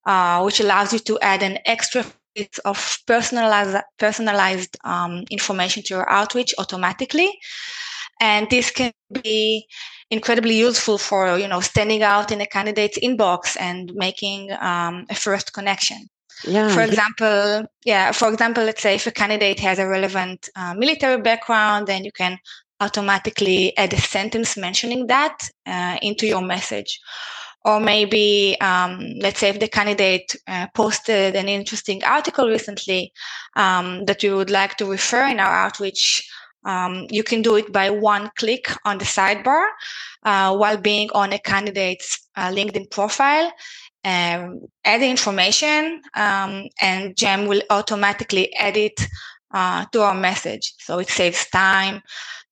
uh, 0.05 0.41
which 0.41 0.59
allows 0.59 0.93
you 0.93 0.99
to 0.99 1.19
add 1.19 1.43
an 1.43 1.59
extra 1.65 2.05
bit 2.35 2.57
of 2.65 2.99
personalized, 3.07 3.77
personalized 3.97 4.77
um, 4.83 5.23
information 5.29 5.83
to 5.83 5.93
your 5.95 6.09
outreach 6.09 6.53
automatically. 6.57 7.31
And 8.19 8.49
this 8.49 8.71
can 8.71 8.93
be 9.23 9.65
incredibly 10.11 10.57
useful 10.57 10.97
for 10.97 11.37
you 11.37 11.47
know 11.47 11.61
standing 11.61 12.03
out 12.03 12.31
in 12.31 12.41
a 12.41 12.45
candidate's 12.45 12.99
inbox 12.99 13.57
and 13.59 13.91
making 13.95 14.51
um, 14.59 15.05
a 15.09 15.15
first 15.15 15.53
connection. 15.53 16.09
Yeah. 16.43 16.69
For 16.69 16.81
example, 16.81 17.67
yeah. 17.85 18.11
For 18.11 18.31
example, 18.31 18.63
let's 18.63 18.81
say 18.81 18.95
if 18.95 19.07
a 19.07 19.11
candidate 19.11 19.59
has 19.59 19.79
a 19.79 19.87
relevant 19.87 20.49
uh, 20.55 20.73
military 20.73 21.21
background, 21.21 21.87
then 21.87 22.03
you 22.03 22.11
can 22.11 22.39
automatically 22.79 23.77
add 23.77 23.93
a 23.93 24.01
sentence 24.01 24.57
mentioning 24.57 25.07
that 25.07 25.37
uh, 25.67 25.97
into 26.01 26.25
your 26.25 26.41
message. 26.41 26.99
Or 27.63 27.79
maybe, 27.79 28.57
um, 28.59 29.13
let's 29.19 29.39
say 29.39 29.49
if 29.49 29.59
the 29.59 29.67
candidate 29.67 30.35
uh, 30.47 30.67
posted 30.73 31.35
an 31.35 31.47
interesting 31.47 32.03
article 32.03 32.47
recently 32.47 33.13
um, 33.55 34.05
that 34.05 34.23
you 34.23 34.35
would 34.35 34.49
like 34.49 34.77
to 34.77 34.85
refer 34.85 35.27
in 35.27 35.39
our 35.39 35.53
outreach 35.53 36.27
um, 36.63 37.07
you 37.09 37.23
can 37.23 37.41
do 37.41 37.55
it 37.55 37.71
by 37.71 37.89
one 37.89 38.29
click 38.37 38.71
on 38.85 38.97
the 38.97 39.05
sidebar 39.05 39.65
uh, 40.23 40.55
while 40.55 40.77
being 40.77 41.09
on 41.13 41.33
a 41.33 41.39
candidate's 41.39 42.27
uh, 42.35 42.49
LinkedIn 42.49 42.89
profile. 42.91 43.51
Um, 44.03 44.61
add 44.83 45.01
the 45.01 45.09
information, 45.09 46.01
um, 46.15 46.67
and 46.81 47.15
Gem 47.15 47.45
will 47.45 47.61
automatically 47.69 48.51
edit 48.57 48.99
uh, 49.53 49.85
to 49.91 50.01
our 50.01 50.15
message. 50.15 50.73
So 50.79 50.99
it 50.99 51.09
saves 51.09 51.47
time, 51.49 52.01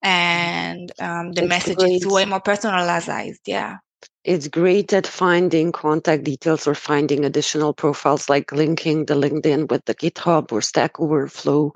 and 0.02 0.92
um, 1.00 1.32
the 1.32 1.46
message 1.46 1.78
great. 1.78 1.96
is 1.96 2.06
way 2.06 2.24
more 2.24 2.40
personalized. 2.40 3.40
Yeah. 3.46 3.78
It's 4.24 4.48
great 4.48 4.92
at 4.92 5.06
finding 5.06 5.72
contact 5.72 6.24
details 6.24 6.66
or 6.66 6.74
finding 6.74 7.24
additional 7.24 7.72
profiles, 7.72 8.28
like 8.28 8.52
linking 8.52 9.06
the 9.06 9.14
LinkedIn 9.14 9.70
with 9.70 9.84
the 9.86 9.94
GitHub 9.94 10.52
or 10.52 10.60
Stack 10.60 11.00
Overflow 11.00 11.72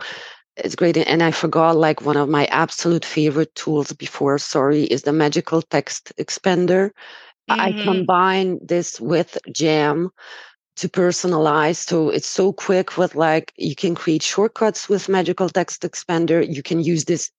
it's 0.57 0.75
great. 0.75 0.97
And 0.97 1.23
I 1.23 1.31
forgot 1.31 1.77
like 1.77 2.03
one 2.03 2.17
of 2.17 2.29
my 2.29 2.47
absolute 2.47 3.05
favorite 3.05 3.55
tools 3.55 3.93
before, 3.93 4.39
sorry, 4.39 4.85
is 4.85 5.03
the 5.03 5.13
magical 5.13 5.63
text 5.63 6.13
expander. 6.19 6.91
Mm-hmm. 7.51 7.61
I 7.61 7.73
combine 7.73 8.59
this 8.65 9.01
with 9.01 9.37
Gem 9.53 10.11
to 10.77 10.89
personalize. 10.89 11.77
So 11.77 12.09
it's 12.09 12.29
so 12.29 12.53
quick 12.53 12.97
with 12.97 13.15
like, 13.15 13.53
you 13.57 13.75
can 13.75 13.95
create 13.95 14.23
shortcuts 14.23 14.89
with 14.89 15.09
magical 15.09 15.49
text 15.49 15.83
expander. 15.83 16.47
You 16.47 16.63
can 16.63 16.83
use 16.83 17.05
this 17.05 17.31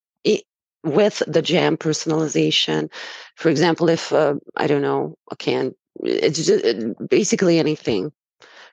with 0.86 1.22
the 1.27 1.42
Gem 1.42 1.77
personalization. 1.77 2.89
For 3.36 3.50
example, 3.50 3.89
if, 3.89 4.13
uh, 4.13 4.36
I 4.56 4.68
don't 4.68 4.82
know, 4.82 5.15
I 5.32 5.36
can, 5.36 5.74
it's 6.04 6.46
just 6.46 7.10
basically 7.10 7.60
anything. 7.60 8.12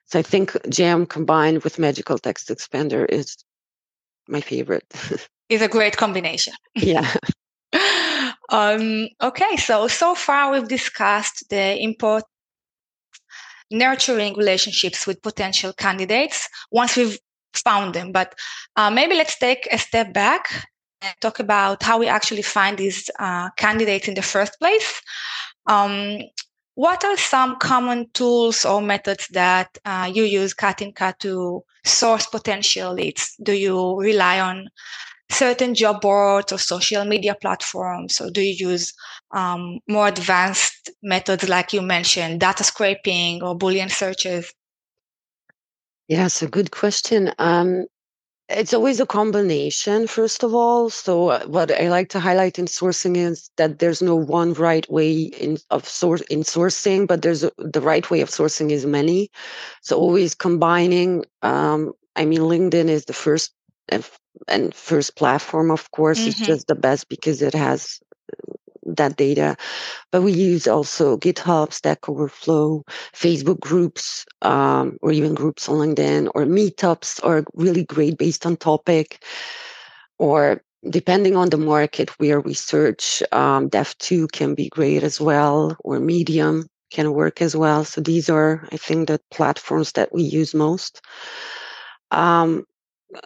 So 0.06 0.18
I 0.18 0.22
think 0.22 0.56
Gem 0.68 1.06
combined 1.06 1.64
with 1.64 1.78
magical 1.78 2.18
text 2.18 2.48
expander 2.48 3.06
is 3.08 3.36
my 4.28 4.40
favorite. 4.40 4.84
it's 5.48 5.62
a 5.62 5.68
great 5.68 5.96
combination. 5.96 6.54
Yeah. 6.74 7.10
um, 8.50 9.08
okay, 9.22 9.56
so 9.56 9.88
so 9.88 10.14
far 10.14 10.52
we've 10.52 10.68
discussed 10.68 11.44
the 11.48 11.78
import 11.82 12.24
nurturing 13.70 14.34
relationships 14.34 15.06
with 15.06 15.22
potential 15.22 15.72
candidates 15.72 16.46
once 16.70 16.96
we've 16.96 17.18
found 17.54 17.94
them. 17.94 18.12
But 18.12 18.34
uh, 18.76 18.90
maybe 18.90 19.14
let's 19.14 19.38
take 19.38 19.66
a 19.70 19.78
step 19.78 20.12
back 20.12 20.66
talk 21.20 21.38
about 21.38 21.82
how 21.82 21.98
we 21.98 22.06
actually 22.06 22.42
find 22.42 22.78
these 22.78 23.10
uh, 23.18 23.50
candidates 23.56 24.08
in 24.08 24.14
the 24.14 24.22
first 24.22 24.58
place. 24.58 25.02
Um, 25.66 26.18
what 26.74 27.04
are 27.04 27.16
some 27.16 27.56
common 27.58 28.08
tools 28.14 28.64
or 28.64 28.80
methods 28.80 29.28
that 29.28 29.76
uh, 29.84 30.10
you 30.12 30.24
use, 30.24 30.54
Katinka, 30.54 31.14
to 31.18 31.62
source 31.84 32.26
potential 32.26 32.94
leads? 32.94 33.34
Do 33.42 33.52
you 33.52 33.98
rely 34.00 34.40
on 34.40 34.68
certain 35.30 35.74
job 35.74 36.00
boards 36.00 36.52
or 36.52 36.58
social 36.58 37.04
media 37.04 37.34
platforms, 37.40 38.20
or 38.20 38.30
do 38.30 38.40
you 38.40 38.70
use 38.70 38.92
um, 39.32 39.80
more 39.88 40.08
advanced 40.08 40.90
methods 41.02 41.48
like 41.48 41.72
you 41.72 41.82
mentioned, 41.82 42.40
data 42.40 42.64
scraping 42.64 43.42
or 43.42 43.56
Boolean 43.56 43.90
searches? 43.90 44.52
Yeah, 46.08 46.26
it's 46.26 46.42
a 46.42 46.48
good 46.48 46.70
question. 46.70 47.32
Um, 47.38 47.86
it's 48.52 48.74
always 48.74 49.00
a 49.00 49.06
combination, 49.06 50.06
first 50.06 50.42
of 50.42 50.54
all. 50.54 50.90
So, 50.90 51.28
uh, 51.28 51.44
what 51.46 51.70
I 51.70 51.88
like 51.88 52.08
to 52.10 52.20
highlight 52.20 52.58
in 52.58 52.66
sourcing 52.66 53.16
is 53.16 53.50
that 53.56 53.78
there's 53.78 54.02
no 54.02 54.16
one 54.16 54.54
right 54.54 54.88
way 54.90 55.22
in 55.22 55.58
of 55.70 55.88
source 55.88 56.22
in 56.22 56.40
sourcing, 56.40 57.06
but 57.06 57.22
there's 57.22 57.44
a, 57.44 57.52
the 57.58 57.80
right 57.80 58.08
way 58.10 58.20
of 58.20 58.28
sourcing 58.30 58.70
is 58.70 58.86
many. 58.86 59.30
So, 59.82 59.98
always 59.98 60.34
combining. 60.34 61.24
Um, 61.42 61.92
I 62.16 62.24
mean, 62.24 62.40
LinkedIn 62.40 62.88
is 62.88 63.06
the 63.06 63.12
first 63.12 63.52
and 64.48 64.74
first 64.74 65.16
platform, 65.16 65.70
of 65.70 65.90
course. 65.90 66.20
Mm-hmm. 66.20 66.28
It's 66.28 66.40
just 66.40 66.66
the 66.66 66.74
best 66.74 67.08
because 67.08 67.42
it 67.42 67.54
has 67.54 68.00
that 68.86 69.16
data. 69.16 69.56
But 70.10 70.22
we 70.22 70.32
use 70.32 70.66
also 70.66 71.16
GitHub, 71.16 71.72
Stack 71.72 72.08
Overflow, 72.08 72.84
Facebook 73.12 73.60
groups, 73.60 74.26
um, 74.42 74.98
or 75.02 75.12
even 75.12 75.34
groups 75.34 75.68
on 75.68 75.76
LinkedIn, 75.76 76.30
or 76.34 76.44
meetups 76.44 77.24
are 77.24 77.44
really 77.54 77.84
great 77.84 78.18
based 78.18 78.46
on 78.46 78.56
topic. 78.56 79.22
Or 80.18 80.62
depending 80.88 81.36
on 81.36 81.50
the 81.50 81.58
market 81.58 82.10
where 82.18 82.40
we 82.40 82.54
search, 82.54 83.22
um, 83.32 83.68
Dev.to 83.68 84.26
can 84.28 84.54
be 84.54 84.68
great 84.68 85.02
as 85.02 85.20
well, 85.20 85.76
or 85.84 86.00
Medium 86.00 86.68
can 86.90 87.12
work 87.12 87.40
as 87.40 87.56
well. 87.56 87.84
So 87.84 88.00
these 88.00 88.28
are, 88.28 88.68
I 88.70 88.76
think, 88.76 89.08
the 89.08 89.20
platforms 89.30 89.92
that 89.92 90.12
we 90.12 90.22
use 90.22 90.54
most. 90.54 91.00
Um, 92.10 92.66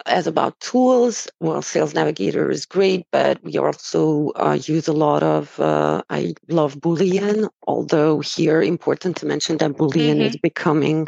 as 0.05 0.27
about 0.27 0.59
tools, 0.59 1.27
well, 1.39 1.61
Sales 1.61 1.93
Navigator 1.93 2.49
is 2.49 2.65
great, 2.65 3.05
but 3.11 3.41
we 3.43 3.57
also 3.57 4.31
uh, 4.35 4.57
use 4.61 4.87
a 4.87 4.93
lot 4.93 5.23
of. 5.23 5.59
Uh, 5.59 6.01
I 6.09 6.33
love 6.49 6.75
Boolean, 6.75 7.49
although 7.67 8.19
here 8.19 8.61
important 8.61 9.17
to 9.17 9.25
mention 9.25 9.57
that 9.57 9.71
Boolean 9.71 10.17
mm-hmm. 10.17 10.21
is 10.21 10.37
becoming 10.37 11.07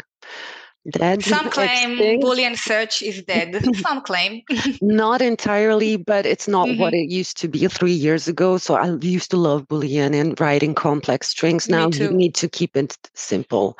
dead. 0.88 1.22
Some 1.22 1.50
claim 1.56 1.92
extinct. 1.92 2.24
Boolean 2.24 2.56
search 2.56 3.02
is 3.02 3.22
dead. 3.22 3.64
Some 3.76 4.02
claim. 4.02 4.42
not 4.82 5.22
entirely, 5.22 5.96
but 5.96 6.26
it's 6.26 6.48
not 6.48 6.68
mm-hmm. 6.68 6.80
what 6.80 6.94
it 6.94 7.10
used 7.10 7.36
to 7.38 7.48
be 7.48 7.66
three 7.68 7.92
years 7.92 8.28
ago. 8.28 8.58
So 8.58 8.74
I 8.74 8.96
used 9.00 9.30
to 9.32 9.36
love 9.36 9.68
Boolean 9.68 10.14
and 10.14 10.38
writing 10.40 10.74
complex 10.74 11.28
strings. 11.28 11.68
Now 11.68 11.88
you 11.88 12.10
need 12.10 12.34
to 12.36 12.48
keep 12.48 12.76
it 12.76 12.96
simple. 13.14 13.78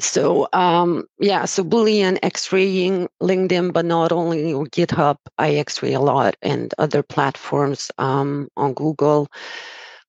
So 0.00 0.48
um, 0.52 1.04
yeah, 1.18 1.44
so 1.44 1.64
Boolean 1.64 2.18
X-raying 2.22 3.08
LinkedIn, 3.22 3.72
but 3.72 3.84
not 3.84 4.12
only 4.12 4.52
or 4.52 4.66
GitHub. 4.66 5.16
I 5.38 5.54
X-ray 5.56 5.92
a 5.92 6.00
lot 6.00 6.36
and 6.42 6.72
other 6.78 7.02
platforms 7.02 7.90
um, 7.98 8.48
on 8.56 8.74
Google. 8.74 9.28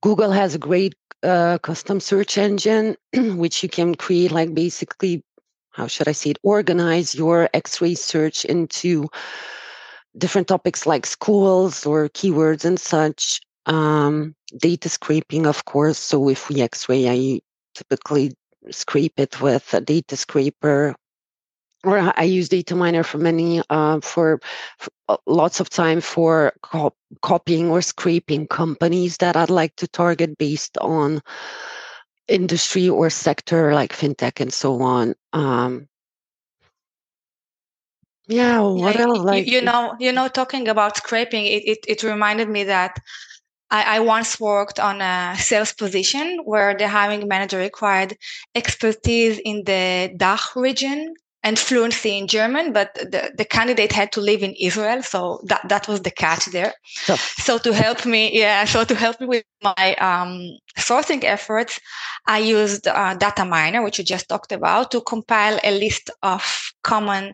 Google 0.02 0.32
has 0.32 0.56
a 0.56 0.60
great 0.60 0.94
uh, 1.24 1.58
custom 1.60 2.00
search 2.00 2.38
engine, 2.38 2.96
which 3.14 3.64
you 3.64 3.70
can 3.70 3.96
create 3.96 4.32
like 4.32 4.54
basically 4.54 5.24
how 5.78 5.86
should 5.88 6.08
I 6.08 6.12
say 6.12 6.32
it, 6.32 6.40
organize 6.42 7.14
your 7.14 7.50
X-ray 7.54 7.94
search 7.94 8.46
into 8.46 9.08
different 10.18 10.48
topics 10.48 10.88
like 10.88 11.06
schools 11.06 11.86
or 11.86 12.10
keywords 12.10 12.66
and 12.66 12.80
such. 12.80 13.40
Um, 13.68 14.34
data 14.58 14.90
scraping, 14.90 15.46
of 15.46 15.66
course. 15.66 16.00
So 16.00 16.30
if 16.30 16.50
we 16.50 16.62
X-ray, 16.62 17.08
I 17.08 17.42
typically 17.76 18.34
scrape 18.72 19.14
it 19.18 19.40
with 19.40 19.72
a 19.74 19.82
data 19.82 20.18
scraper 20.18 20.96
or 21.84 22.12
I 22.18 22.24
use 22.24 22.50
data 22.50 22.76
miner 22.76 23.04
for 23.04 23.20
many 23.20 23.62
uh, 23.70 24.00
for, 24.02 24.42
for 24.80 24.90
uh, 25.10 25.18
lots 25.28 25.60
of 25.60 25.70
time 25.70 26.02
for 26.02 26.54
co- 26.64 26.96
copying 27.22 27.70
or 27.70 27.82
scraping 27.82 28.48
companies 28.48 29.18
that 29.18 29.38
I'd 29.38 29.52
like 29.52 29.76
to 29.78 29.88
target 29.88 30.38
based 30.38 30.78
on 30.80 31.22
industry 32.28 32.90
or 32.90 33.10
sector 33.10 33.74
like 33.74 33.94
fintech 33.94 34.40
and 34.40 34.54
so 34.54 34.82
on. 34.82 35.16
Um, 35.34 35.88
yeah, 38.28 38.60
what 38.60 38.96
yeah, 38.96 39.02
else? 39.02 39.20
Like 39.20 39.48
you, 39.48 39.60
you, 39.60 39.62
know, 39.62 39.96
you 40.00 40.12
know, 40.12 40.28
talking 40.28 40.68
about 40.68 40.98
scraping, 40.98 41.46
it 41.46 41.64
it, 41.66 41.80
it 41.88 42.04
reminded 42.04 42.50
me 42.50 42.66
that 42.66 43.00
I, 43.70 43.98
I, 43.98 44.00
once 44.02 44.40
worked 44.40 44.80
on 44.80 45.02
a 45.02 45.36
sales 45.38 45.74
position 45.74 46.40
where 46.44 46.76
the 46.76 46.88
hiring 46.88 47.28
manager 47.28 47.58
required 47.58 48.18
expertise 48.56 49.40
in 49.40 49.64
the 49.64 50.14
DACH 50.16 50.56
region 50.56 51.14
and 51.48 51.58
fluency 51.58 52.18
in 52.20 52.28
German, 52.28 52.74
but 52.74 52.90
the, 53.14 53.22
the 53.40 53.46
candidate 53.46 53.94
had 54.00 54.10
to 54.12 54.22
live 54.30 54.42
in 54.48 54.54
Israel. 54.70 55.02
So 55.14 55.20
that, 55.50 55.64
that 55.70 55.88
was 55.88 56.00
the 56.02 56.12
catch 56.12 56.46
there. 56.58 56.74
So 57.48 57.58
to 57.66 57.72
help 57.84 58.06
me, 58.06 58.22
yeah, 58.44 58.66
so 58.66 58.84
to 58.84 58.96
help 58.96 59.16
me 59.22 59.28
with 59.28 59.46
my 59.64 59.86
um, 60.10 60.32
sourcing 60.78 61.24
efforts, 61.24 61.80
I 62.36 62.40
used 62.40 62.84
uh, 62.88 63.14
Data 63.26 63.46
Miner, 63.46 63.82
which 63.84 63.98
you 63.98 64.06
just 64.16 64.28
talked 64.28 64.52
about, 64.52 64.92
to 64.92 65.00
compile 65.02 65.58
a 65.64 65.72
list 65.80 66.06
of 66.22 66.44
common 66.84 67.34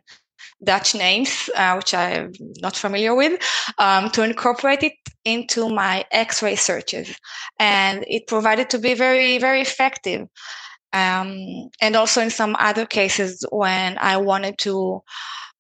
Dutch 0.64 0.96
names, 0.96 1.50
uh, 1.56 1.74
which 1.78 1.94
I'm 1.94 2.34
not 2.62 2.76
familiar 2.76 3.14
with, 3.16 3.42
um, 3.86 4.12
to 4.12 4.22
incorporate 4.24 4.84
it 4.84 4.94
into 5.26 5.70
my 5.70 6.06
X-ray 6.12 6.56
searches. 6.56 7.08
And 7.58 8.06
it 8.08 8.28
provided 8.28 8.70
to 8.70 8.80
be 8.80 8.94
very, 8.94 9.40
very 9.40 9.62
effective. 9.62 10.22
Um, 10.94 11.70
and 11.82 11.96
also 11.96 12.22
in 12.22 12.30
some 12.30 12.56
other 12.60 12.86
cases 12.86 13.46
when 13.52 13.98
I 13.98 14.18
wanted 14.18 14.58
to 14.60 15.02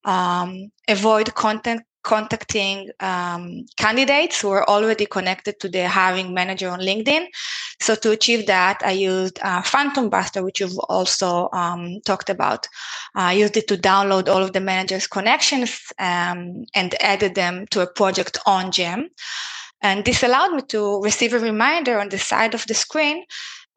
um, 0.06 0.72
avoid 0.88 1.34
content 1.34 1.82
contacting 2.04 2.92
um, 3.00 3.66
candidates 3.78 4.42
who 4.42 4.50
are 4.50 4.68
already 4.70 5.06
connected 5.06 5.60
to 5.62 5.70
the 5.70 5.88
hiring 5.88 6.34
manager 6.34 6.70
on 6.70 6.80
LinkedIn. 6.80 7.28
So 7.82 7.96
to 7.96 8.12
achieve 8.12 8.46
that, 8.48 8.82
I 8.84 8.92
used 8.92 9.40
uh, 9.42 9.62
Phantom 9.62 10.10
Buster, 10.10 10.44
which 10.44 10.60
you've 10.60 10.78
also 10.90 11.50
um, 11.54 12.02
talked 12.06 12.30
about. 12.30 12.68
I 13.16 13.34
used 13.34 13.58
it 13.58 13.68
to 13.70 13.78
download 13.78 14.28
all 14.28 14.44
of 14.44 14.54
the 14.54 14.60
manager's 14.60 15.08
connections 15.08 15.80
um, 15.98 16.66
and 16.76 16.94
added 17.02 17.36
them 17.36 17.68
to 17.72 17.82
a 17.82 17.88
project 17.88 18.38
on 18.46 18.72
Gem. 18.72 19.10
And 19.82 20.06
this 20.06 20.24
allowed 20.24 20.54
me 20.54 20.62
to 20.70 21.02
receive 21.02 21.34
a 21.34 21.40
reminder 21.40 22.00
on 22.00 22.10
the 22.10 22.18
side 22.18 22.54
of 22.54 22.66
the 22.68 22.74
screen 22.74 23.26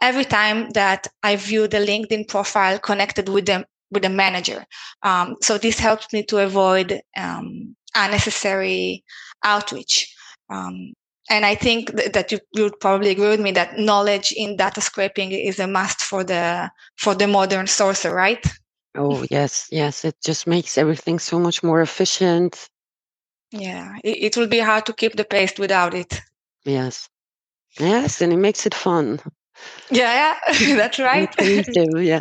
every 0.00 0.24
time 0.24 0.70
that 0.70 1.06
I 1.22 1.36
view 1.36 1.68
the 1.68 1.78
LinkedIn 1.78 2.28
profile 2.28 2.78
connected 2.78 3.28
with 3.28 3.46
them 3.46 3.64
with 3.90 4.02
the 4.02 4.08
manager. 4.08 4.64
Um, 5.02 5.36
so 5.42 5.58
this 5.58 5.78
helps 5.78 6.12
me 6.12 6.24
to 6.24 6.38
avoid 6.38 7.00
um, 7.16 7.76
unnecessary 7.94 9.04
outreach. 9.44 10.14
Um, 10.50 10.92
and 11.30 11.44
I 11.44 11.54
think 11.54 11.96
th- 11.96 12.12
that 12.12 12.32
you, 12.32 12.38
you 12.52 12.64
would 12.64 12.80
probably 12.80 13.10
agree 13.10 13.28
with 13.28 13.40
me 13.40 13.52
that 13.52 13.78
knowledge 13.78 14.32
in 14.36 14.56
data 14.56 14.80
scraping 14.80 15.32
is 15.32 15.58
a 15.58 15.66
must 15.66 16.00
for 16.00 16.24
the 16.24 16.70
for 16.96 17.14
the 17.14 17.26
modern 17.26 17.66
sourcer, 17.66 18.12
right? 18.12 18.44
Oh 18.94 19.24
yes, 19.30 19.68
yes. 19.70 20.04
It 20.04 20.16
just 20.24 20.46
makes 20.46 20.78
everything 20.78 21.18
so 21.18 21.38
much 21.38 21.62
more 21.62 21.80
efficient. 21.82 22.68
Yeah, 23.50 23.96
it, 24.04 24.18
it 24.22 24.36
will 24.36 24.48
be 24.48 24.58
hard 24.58 24.86
to 24.86 24.92
keep 24.92 25.16
the 25.16 25.24
pace 25.24 25.58
without 25.58 25.94
it. 25.94 26.20
Yes, 26.64 27.08
yes, 27.78 28.20
and 28.20 28.32
it 28.32 28.38
makes 28.38 28.66
it 28.66 28.74
fun. 28.74 29.20
Yeah, 29.90 30.36
yeah, 30.50 30.74
that's 30.76 30.98
right. 30.98 31.34
yeah. 32.00 32.20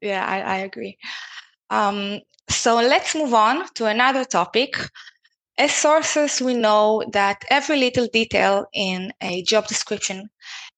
Yeah, 0.00 0.24
I, 0.26 0.40
I 0.40 0.56
agree. 0.58 0.98
Um, 1.70 2.20
so 2.48 2.76
let's 2.76 3.14
move 3.14 3.34
on 3.34 3.66
to 3.74 3.86
another 3.86 4.24
topic. 4.24 4.76
As 5.58 5.72
sources, 5.74 6.40
we 6.40 6.54
know 6.54 7.02
that 7.12 7.44
every 7.50 7.76
little 7.78 8.08
detail 8.12 8.66
in 8.72 9.12
a 9.20 9.42
job 9.42 9.66
description 9.66 10.30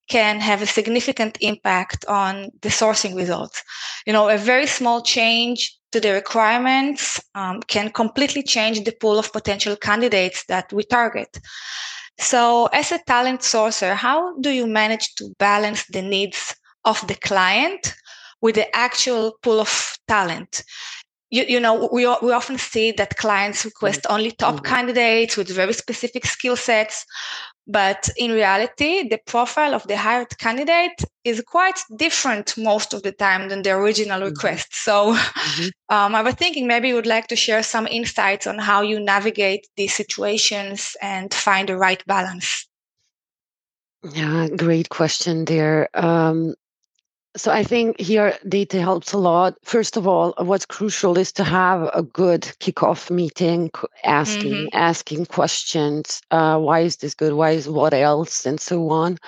can 0.09 0.41
have 0.41 0.63
a 0.63 0.67
significant 0.67 1.39
impact 1.41 2.05
on 2.07 2.51
the 2.63 2.69
sourcing 2.69 3.17
results. 3.17 3.63
You 4.07 4.13
know, 4.13 4.29
a 4.29 4.39
very 4.39 4.67
small 4.67 5.03
change 5.03 5.77
to 5.93 6.01
the 6.01 6.13
requirements 6.13 7.21
um, 7.35 7.61
can 7.69 7.91
completely 7.91 8.43
change 8.43 8.83
the 8.85 8.93
pool 9.01 9.19
of 9.19 9.33
potential 9.33 9.77
candidates 9.77 10.45
that 10.47 10.73
we 10.73 10.83
target. 10.85 11.39
So, 12.21 12.67
as 12.67 12.93
a 12.93 12.99
talent 12.99 13.41
sourcer, 13.41 13.95
how 13.95 14.37
do 14.41 14.51
you 14.51 14.67
manage 14.67 15.15
to 15.15 15.35
balance 15.39 15.87
the 15.87 16.03
needs 16.03 16.55
of 16.85 17.05
the 17.09 17.15
client 17.15 17.95
with 18.43 18.57
the 18.57 18.77
actual 18.77 19.39
pool 19.43 19.59
of 19.59 19.99
talent? 20.07 20.63
You, 21.31 21.45
you 21.49 21.59
know, 21.59 21.89
we, 21.91 22.07
we 22.23 22.33
often 22.33 22.59
see 22.59 22.93
that 22.93 23.17
clients 23.17 23.65
request 23.65 24.03
mm-hmm. 24.03 24.13
only 24.13 24.31
top 24.33 24.57
mm-hmm. 24.57 24.67
candidates 24.67 25.39
with 25.39 25.49
very 25.49 25.73
specific 25.73 26.27
skill 26.27 26.57
sets, 26.57 27.07
but 27.71 28.09
in 28.17 28.33
reality, 28.33 29.09
the 29.09 29.19
profile 29.27 29.75
of 29.75 29.87
the 29.87 29.97
hired 29.97 30.37
candidate 30.39 31.05
is 31.25 31.43
quite 31.47 31.79
different 31.97 32.57
most 32.57 32.93
of 32.93 33.03
the 33.03 33.13
time 33.13 33.49
than 33.49 33.63
the 33.63 33.71
original 33.71 34.21
mm-hmm. 34.21 34.31
request. 34.31 34.75
So 34.75 35.15
mm-hmm. 35.15 35.69
um, 35.95 36.15
I 36.15 36.23
was 36.23 36.35
thinking 36.35 36.67
maybe 36.67 36.89
you 36.89 36.95
would 36.95 37.07
like 37.07 37.29
to 37.29 37.37
share 37.37 37.63
some 37.63 37.87
insights 37.87 38.47
on 38.47 38.59
how 38.59 38.83
you 38.83 38.99
navigate 38.99 39.67
these 39.77 39.95
situations 39.95 40.97
and 41.01 41.33
find 41.33 41.69
the 41.69 41.77
right 41.77 42.05
balance. 42.07 42.67
Yeah, 44.13 44.49
great 44.57 44.89
question 44.89 45.45
there. 45.45 45.89
Um, 45.95 46.55
so 47.37 47.53
I 47.53 47.63
think 47.63 48.01
here 48.01 48.37
data 48.49 48.81
helps 48.81 49.13
a 49.13 49.19
lot. 49.19 49.57
First 49.63 49.97
of 49.97 50.07
all, 50.07 50.35
what's 50.39 50.67
crucial 50.67 51.17
is 51.17 51.33
to 51.33 51.45
have 51.45 51.89
a 51.95 52.03
good 52.03 52.43
kickoff 52.61 53.11
meeting, 53.11 53.71
asking 54.05 54.53
mm-hmm. 54.53 54.77
asking 54.77 55.27
questions. 55.27 56.23
Uh, 56.31 56.59
why 56.59 56.81
is 56.81 56.97
this 56.97 57.15
good? 57.15 57.35
Why 57.35 57.51
is 57.53 57.69
what 57.69 57.95
else, 57.95 58.47
and 58.47 58.61
so 58.61 58.91
on. 58.91 59.19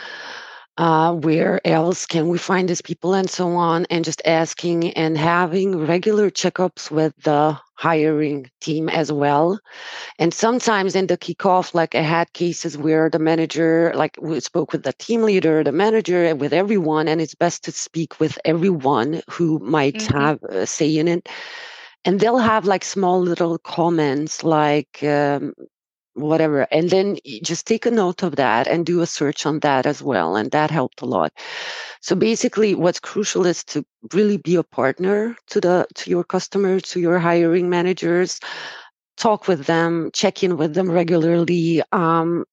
Uh, 0.78 1.12
where 1.12 1.60
else 1.66 2.06
can 2.06 2.28
we 2.28 2.38
find 2.38 2.68
these 2.68 2.80
people, 2.80 3.12
and 3.12 3.28
so 3.28 3.50
on, 3.56 3.84
and 3.90 4.06
just 4.06 4.22
asking 4.24 4.90
and 4.92 5.18
having 5.18 5.76
regular 5.86 6.30
checkups 6.30 6.90
with 6.90 7.14
the 7.24 7.58
hiring 7.74 8.50
team 8.60 8.88
as 8.88 9.12
well. 9.12 9.58
And 10.18 10.32
sometimes 10.32 10.94
in 10.94 11.08
the 11.08 11.18
kickoff, 11.18 11.74
like 11.74 11.94
I 11.94 12.00
had 12.00 12.32
cases 12.32 12.78
where 12.78 13.10
the 13.10 13.18
manager, 13.18 13.92
like 13.94 14.16
we 14.22 14.40
spoke 14.40 14.72
with 14.72 14.84
the 14.84 14.94
team 14.94 15.22
leader, 15.24 15.62
the 15.62 15.72
manager, 15.72 16.24
and 16.24 16.40
with 16.40 16.54
everyone, 16.54 17.06
and 17.06 17.20
it's 17.20 17.34
best 17.34 17.64
to 17.64 17.72
speak 17.72 18.18
with 18.18 18.38
everyone 18.46 19.20
who 19.28 19.58
might 19.58 19.96
mm-hmm. 19.96 20.18
have 20.18 20.42
a 20.44 20.66
say 20.66 20.96
in 20.96 21.08
it. 21.08 21.28
And 22.04 22.18
they'll 22.18 22.38
have 22.38 22.64
like 22.64 22.84
small 22.84 23.20
little 23.20 23.58
comments 23.58 24.42
like, 24.42 25.02
um, 25.02 25.52
whatever 26.14 26.66
and 26.70 26.90
then 26.90 27.18
just 27.42 27.66
take 27.66 27.86
a 27.86 27.90
note 27.90 28.22
of 28.22 28.36
that 28.36 28.66
and 28.66 28.86
do 28.86 29.00
a 29.00 29.06
search 29.06 29.46
on 29.46 29.60
that 29.60 29.86
as 29.86 30.02
well 30.02 30.36
and 30.36 30.50
that 30.50 30.70
helped 30.70 31.00
a 31.02 31.06
lot. 31.06 31.32
So 32.00 32.14
basically 32.14 32.74
what's 32.74 33.00
crucial 33.00 33.46
is 33.46 33.64
to 33.64 33.84
really 34.12 34.36
be 34.36 34.56
a 34.56 34.62
partner 34.62 35.36
to 35.48 35.60
the 35.60 35.86
to 35.94 36.10
your 36.10 36.24
customers 36.24 36.82
to 36.82 37.00
your 37.00 37.18
hiring 37.18 37.70
managers 37.70 38.40
talk 39.16 39.46
with 39.48 39.66
them 39.66 40.10
check 40.12 40.42
in 40.42 40.56
with 40.56 40.74
them 40.74 40.90
regularly 40.90 41.82
um, 41.92 42.44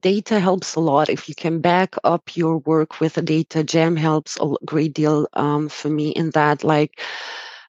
data 0.00 0.40
helps 0.40 0.74
a 0.74 0.80
lot. 0.80 1.08
If 1.08 1.28
you 1.28 1.34
can 1.34 1.60
back 1.60 1.94
up 2.04 2.36
your 2.36 2.58
work 2.58 3.00
with 3.00 3.14
the 3.14 3.22
data 3.22 3.62
gem 3.64 3.96
helps 3.96 4.38
a 4.40 4.54
great 4.64 4.94
deal 4.94 5.28
um, 5.34 5.68
for 5.68 5.88
me 5.88 6.10
in 6.10 6.30
that 6.30 6.64
like 6.64 7.00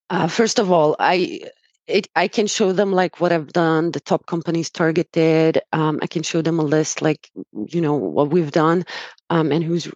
uh, 0.09 0.27
first 0.27 0.59
of 0.59 0.71
all 0.71 0.95
i 0.99 1.41
it, 1.91 2.07
I 2.15 2.27
can 2.27 2.47
show 2.47 2.71
them 2.71 2.91
like 2.91 3.19
what 3.19 3.31
I've 3.31 3.53
done, 3.53 3.91
the 3.91 3.99
top 3.99 4.25
companies 4.25 4.69
targeted. 4.69 5.61
Um, 5.73 5.99
I 6.01 6.07
can 6.07 6.23
show 6.23 6.41
them 6.41 6.59
a 6.59 6.63
list, 6.63 7.01
like 7.01 7.29
you 7.67 7.81
know 7.81 7.95
what 7.95 8.29
we've 8.29 8.51
done, 8.51 8.85
um, 9.29 9.51
and 9.51 9.63
who's 9.63 9.91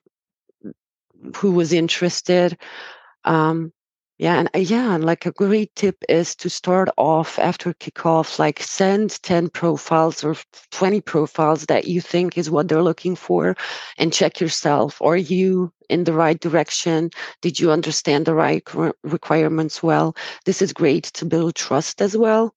who 1.35 1.51
was 1.51 1.73
interested. 1.73 2.57
Um, 3.23 3.71
yeah, 4.17 4.39
and 4.39 4.49
uh, 4.55 4.59
yeah, 4.59 4.95
and 4.95 5.03
like 5.03 5.25
a 5.25 5.31
great 5.31 5.75
tip 5.75 5.97
is 6.07 6.35
to 6.37 6.49
start 6.49 6.87
off 6.97 7.37
after 7.37 7.73
kickoff, 7.73 8.39
like 8.39 8.61
send 8.61 9.21
10 9.23 9.49
profiles 9.49 10.23
or 10.23 10.35
20 10.71 11.01
profiles 11.01 11.65
that 11.65 11.85
you 11.85 11.99
think 11.99 12.37
is 12.37 12.49
what 12.49 12.69
they're 12.69 12.81
looking 12.81 13.17
for 13.17 13.55
and 13.97 14.13
check 14.13 14.39
yourself. 14.39 15.01
Are 15.01 15.17
you 15.17 15.73
in 15.89 16.05
the 16.05 16.13
right 16.13 16.39
direction? 16.39 17.09
Did 17.41 17.59
you 17.59 17.71
understand 17.71 18.25
the 18.25 18.33
right 18.35 18.63
requirements 19.03 19.83
well? 19.83 20.15
This 20.45 20.61
is 20.61 20.71
great 20.71 21.05
to 21.15 21.25
build 21.25 21.55
trust 21.55 22.01
as 22.01 22.15
well. 22.15 22.55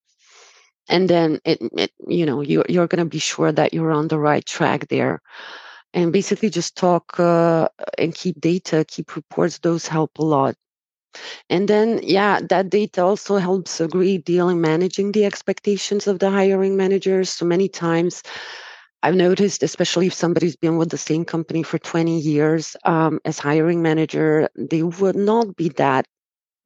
And 0.88 1.10
then 1.10 1.40
it, 1.44 1.58
it 1.76 1.90
you 2.06 2.24
know, 2.24 2.40
you, 2.40 2.64
you're 2.68 2.86
going 2.86 3.04
to 3.04 3.10
be 3.10 3.18
sure 3.18 3.50
that 3.50 3.74
you're 3.74 3.92
on 3.92 4.08
the 4.08 4.18
right 4.18 4.46
track 4.46 4.88
there 4.88 5.20
and 5.92 6.12
basically 6.12 6.50
just 6.50 6.76
talk 6.76 7.18
uh, 7.18 7.68
and 7.98 8.14
keep 8.14 8.40
data, 8.40 8.84
keep 8.86 9.16
reports. 9.16 9.58
Those 9.58 9.88
help 9.88 10.18
a 10.18 10.24
lot. 10.24 10.54
And 11.50 11.68
then, 11.68 12.00
yeah, 12.02 12.40
that 12.48 12.70
data 12.70 13.02
also 13.02 13.36
helps 13.36 13.80
a 13.80 13.88
great 13.88 14.24
deal 14.24 14.48
in 14.48 14.60
managing 14.60 15.12
the 15.12 15.24
expectations 15.24 16.06
of 16.06 16.18
the 16.18 16.30
hiring 16.30 16.76
managers. 16.76 17.30
So 17.30 17.44
many 17.46 17.68
times, 17.68 18.22
I've 19.02 19.14
noticed, 19.14 19.62
especially 19.62 20.08
if 20.08 20.14
somebody's 20.14 20.56
been 20.56 20.76
with 20.76 20.90
the 20.90 20.98
same 20.98 21.24
company 21.24 21.62
for 21.62 21.78
20 21.78 22.18
years 22.18 22.76
um, 22.84 23.20
as 23.24 23.38
hiring 23.38 23.82
manager, 23.82 24.48
they 24.56 24.82
would 24.82 25.16
not 25.16 25.56
be 25.56 25.68
that, 25.70 26.06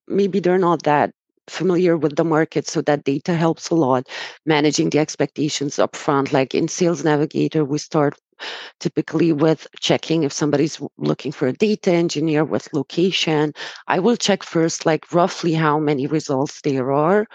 maybe 0.08 0.40
they're 0.40 0.58
not 0.58 0.84
that 0.84 1.12
familiar 1.48 1.96
with 1.96 2.16
the 2.16 2.24
market. 2.24 2.66
So 2.68 2.82
that 2.82 3.04
data 3.04 3.34
helps 3.34 3.70
a 3.70 3.74
lot 3.74 4.08
managing 4.46 4.90
the 4.90 4.98
expectations 4.98 5.78
up 5.78 5.96
front. 5.96 6.32
Like 6.32 6.54
in 6.54 6.68
Sales 6.68 7.04
Navigator, 7.04 7.64
we 7.64 7.78
start 7.78 8.18
typically 8.80 9.32
with 9.32 9.66
checking 9.80 10.22
if 10.22 10.32
somebody's 10.32 10.80
looking 10.98 11.32
for 11.32 11.48
a 11.48 11.52
data 11.52 11.92
engineer 11.92 12.44
with 12.44 12.72
location. 12.72 13.52
I 13.88 13.98
will 13.98 14.16
check 14.16 14.42
first, 14.42 14.86
like 14.86 15.12
roughly 15.12 15.52
how 15.54 15.78
many 15.78 16.06
results 16.06 16.60
there 16.62 16.92
are, 16.92 17.26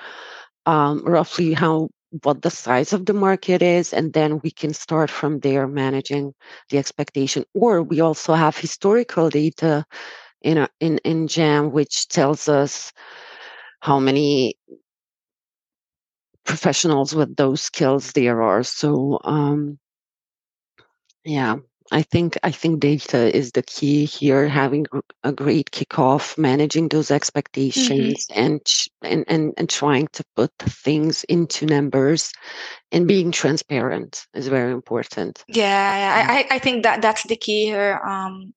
um, 0.65 1.04
roughly 1.06 1.54
how 1.54 1.89
what 2.24 2.41
the 2.41 2.50
size 2.50 2.93
of 2.93 3.06
the 3.06 3.13
market 3.13 3.62
is, 3.62 3.93
and 3.93 4.13
then 4.13 4.39
we 4.43 4.52
can 4.52 4.74
start 4.74 5.10
from 5.10 5.39
there 5.39 5.67
managing 5.67 6.34
the 6.70 6.78
expectation. 6.78 7.43
Or 7.54 7.84
we 7.84 8.00
also 8.00 8.34
have 8.34 8.58
historical 8.58 9.30
data 9.30 9.86
in 10.41 10.58
a, 10.58 10.70
in 10.80 11.00
in 11.00 11.28
Gem, 11.28 11.72
which 11.72 12.08
tells 12.08 12.48
us 12.48 12.91
how 13.82 14.00
many 14.00 14.56
professionals 16.46 17.13
with 17.13 17.36
those 17.36 17.62
skills 17.62 18.13
there 18.13 18.41
are. 18.41 18.63
So 18.63 19.20
um, 19.24 19.78
yeah, 21.28 21.58
I 21.92 22.02
think 22.02 22.38
I 22.44 22.52
think 22.52 22.80
data 22.80 23.36
is 23.36 23.52
the 23.52 23.62
key 23.62 24.06
here. 24.06 24.48
Having 24.48 24.88
a 25.24 25.32
great 25.32 25.72
kickoff, 25.72 26.38
managing 26.38 26.88
those 26.90 27.06
mm-hmm. 27.06 27.16
expectations, 27.16 28.28
mm-hmm. 28.28 28.40
and, 28.40 28.62
and 29.02 29.26
and 29.28 29.54
and 29.58 29.70
trying 29.70 30.08
to 30.13 30.24
put 30.36 30.52
things 30.60 31.24
into 31.26 31.66
numbers, 31.66 32.32
and 32.92 33.08
being 33.08 33.32
transparent 33.32 34.26
is 34.34 34.48
very 34.48 34.72
important. 34.72 35.44
Yeah, 35.48 36.26
I 36.30 36.56
I 36.56 36.60
think 36.60 36.84
that 36.84 37.02
that's 37.02 37.24
the 37.24 37.38
key 37.38 37.66
here. 37.66 38.00
Um, 38.06 38.54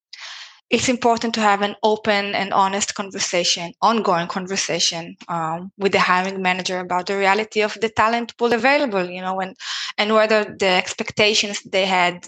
it's 0.70 0.88
important 0.88 1.34
to 1.34 1.40
have 1.40 1.62
an 1.62 1.74
open 1.82 2.32
and 2.34 2.52
honest 2.52 2.94
conversation, 2.94 3.72
ongoing 3.82 4.28
conversation 4.28 5.16
um, 5.26 5.72
with 5.76 5.90
the 5.90 5.98
hiring 5.98 6.42
manager 6.42 6.78
about 6.78 7.06
the 7.06 7.16
reality 7.16 7.60
of 7.60 7.76
the 7.80 7.88
talent 7.88 8.36
pool 8.36 8.52
available, 8.52 9.08
you 9.10 9.20
know, 9.20 9.40
and 9.40 9.56
and 9.98 10.14
whether 10.14 10.44
the 10.44 10.68
expectations 10.68 11.60
they 11.62 11.86
had 11.86 12.26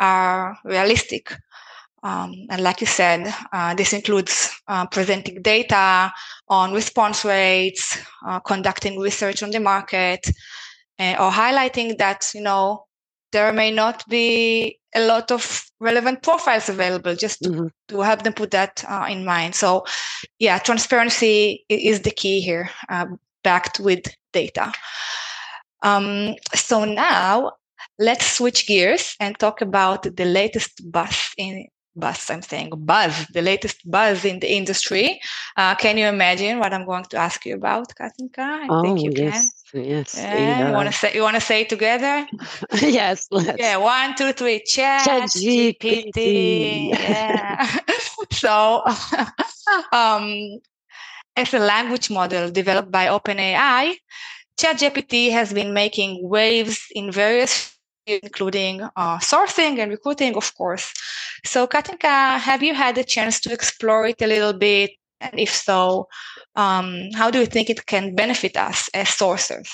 are 0.00 0.58
realistic. 0.64 1.32
Um, 2.02 2.46
and 2.50 2.62
like 2.62 2.80
you 2.80 2.86
said, 2.86 3.34
uh, 3.52 3.74
this 3.74 3.92
includes 3.92 4.50
uh, 4.68 4.86
presenting 4.86 5.42
data 5.42 6.12
on 6.48 6.72
response 6.72 7.24
rates, 7.24 7.98
uh, 8.26 8.38
conducting 8.40 9.00
research 9.00 9.42
on 9.42 9.50
the 9.50 9.60
market, 9.60 10.30
uh, 11.00 11.16
or 11.18 11.30
highlighting 11.30 11.98
that 11.98 12.30
you 12.34 12.40
know 12.40 12.84
there 13.32 13.52
may 13.52 13.70
not 13.70 14.08
be 14.08 14.78
a 14.94 15.04
lot 15.06 15.30
of 15.30 15.64
relevant 15.80 16.22
profiles 16.22 16.68
available. 16.68 17.14
Just 17.16 17.42
to, 17.42 17.50
mm-hmm. 17.50 17.66
to 17.88 18.00
help 18.00 18.22
them 18.22 18.32
put 18.32 18.52
that 18.52 18.84
uh, 18.88 19.06
in 19.08 19.24
mind. 19.24 19.54
So, 19.54 19.84
yeah, 20.38 20.58
transparency 20.58 21.64
is 21.68 22.02
the 22.02 22.10
key 22.10 22.40
here, 22.40 22.70
uh, 22.88 23.06
backed 23.42 23.80
with 23.80 24.04
data. 24.32 24.72
Um, 25.82 26.34
so 26.54 26.84
now 26.84 27.52
let's 27.98 28.36
switch 28.36 28.66
gears 28.66 29.16
and 29.20 29.38
talk 29.38 29.60
about 29.60 30.02
the 30.02 30.24
latest 30.24 30.90
buzz 30.90 31.30
in 31.36 31.66
buzz. 31.96 32.30
I'm 32.30 32.42
saying 32.42 32.70
buzz, 32.76 33.26
the 33.32 33.42
latest 33.42 33.78
buzz 33.90 34.24
in 34.24 34.38
the 34.40 34.52
industry. 34.52 35.20
Uh, 35.56 35.74
can 35.74 35.98
you 35.98 36.06
imagine 36.06 36.58
what 36.58 36.72
I'm 36.72 36.86
going 36.86 37.04
to 37.04 37.16
ask 37.16 37.44
you 37.44 37.54
about, 37.54 37.92
Katinka? 37.94 38.38
I 38.38 38.66
oh, 38.70 38.82
think 38.82 39.02
you 39.02 39.12
yes, 39.14 39.64
can. 39.72 39.84
Yes. 39.84 40.14
Yeah, 40.16 40.36
yeah. 40.36 40.68
You 40.68 40.74
want 40.74 40.88
to 40.90 40.94
say? 40.94 41.14
You 41.14 41.22
want 41.22 41.34
to 41.34 41.40
say 41.40 41.62
it 41.62 41.68
together? 41.68 42.26
yes. 42.80 43.26
Let's. 43.30 43.58
Yeah. 43.58 43.76
One, 43.78 44.14
two, 44.14 44.32
three. 44.32 44.62
Chat, 44.64 45.04
Chat 45.04 45.22
GPT. 45.30 46.12
GPT. 46.14 46.90
Yeah. 46.90 47.78
so, 48.32 48.82
um, 49.92 50.60
as 51.36 51.52
a 51.52 51.58
language 51.58 52.10
model 52.10 52.50
developed 52.50 52.90
by 52.90 53.06
OpenAI, 53.06 53.94
ChatGPT 54.58 55.30
has 55.30 55.52
been 55.52 55.72
making 55.72 56.28
waves 56.28 56.86
in 56.92 57.12
various 57.12 57.77
including 58.08 58.82
uh, 58.82 59.18
sourcing 59.18 59.78
and 59.78 59.90
recruiting, 59.90 60.36
of 60.36 60.54
course. 60.56 60.92
So, 61.44 61.66
Katinka, 61.66 62.38
have 62.38 62.62
you 62.62 62.74
had 62.74 62.98
a 62.98 63.04
chance 63.04 63.40
to 63.40 63.52
explore 63.52 64.06
it 64.06 64.20
a 64.22 64.26
little 64.26 64.52
bit? 64.52 64.90
And 65.20 65.38
if 65.38 65.52
so, 65.52 66.08
um, 66.56 67.10
how 67.14 67.30
do 67.30 67.40
you 67.40 67.46
think 67.46 67.70
it 67.70 67.86
can 67.86 68.14
benefit 68.14 68.56
us 68.56 68.88
as 68.94 69.08
sourcers? 69.08 69.70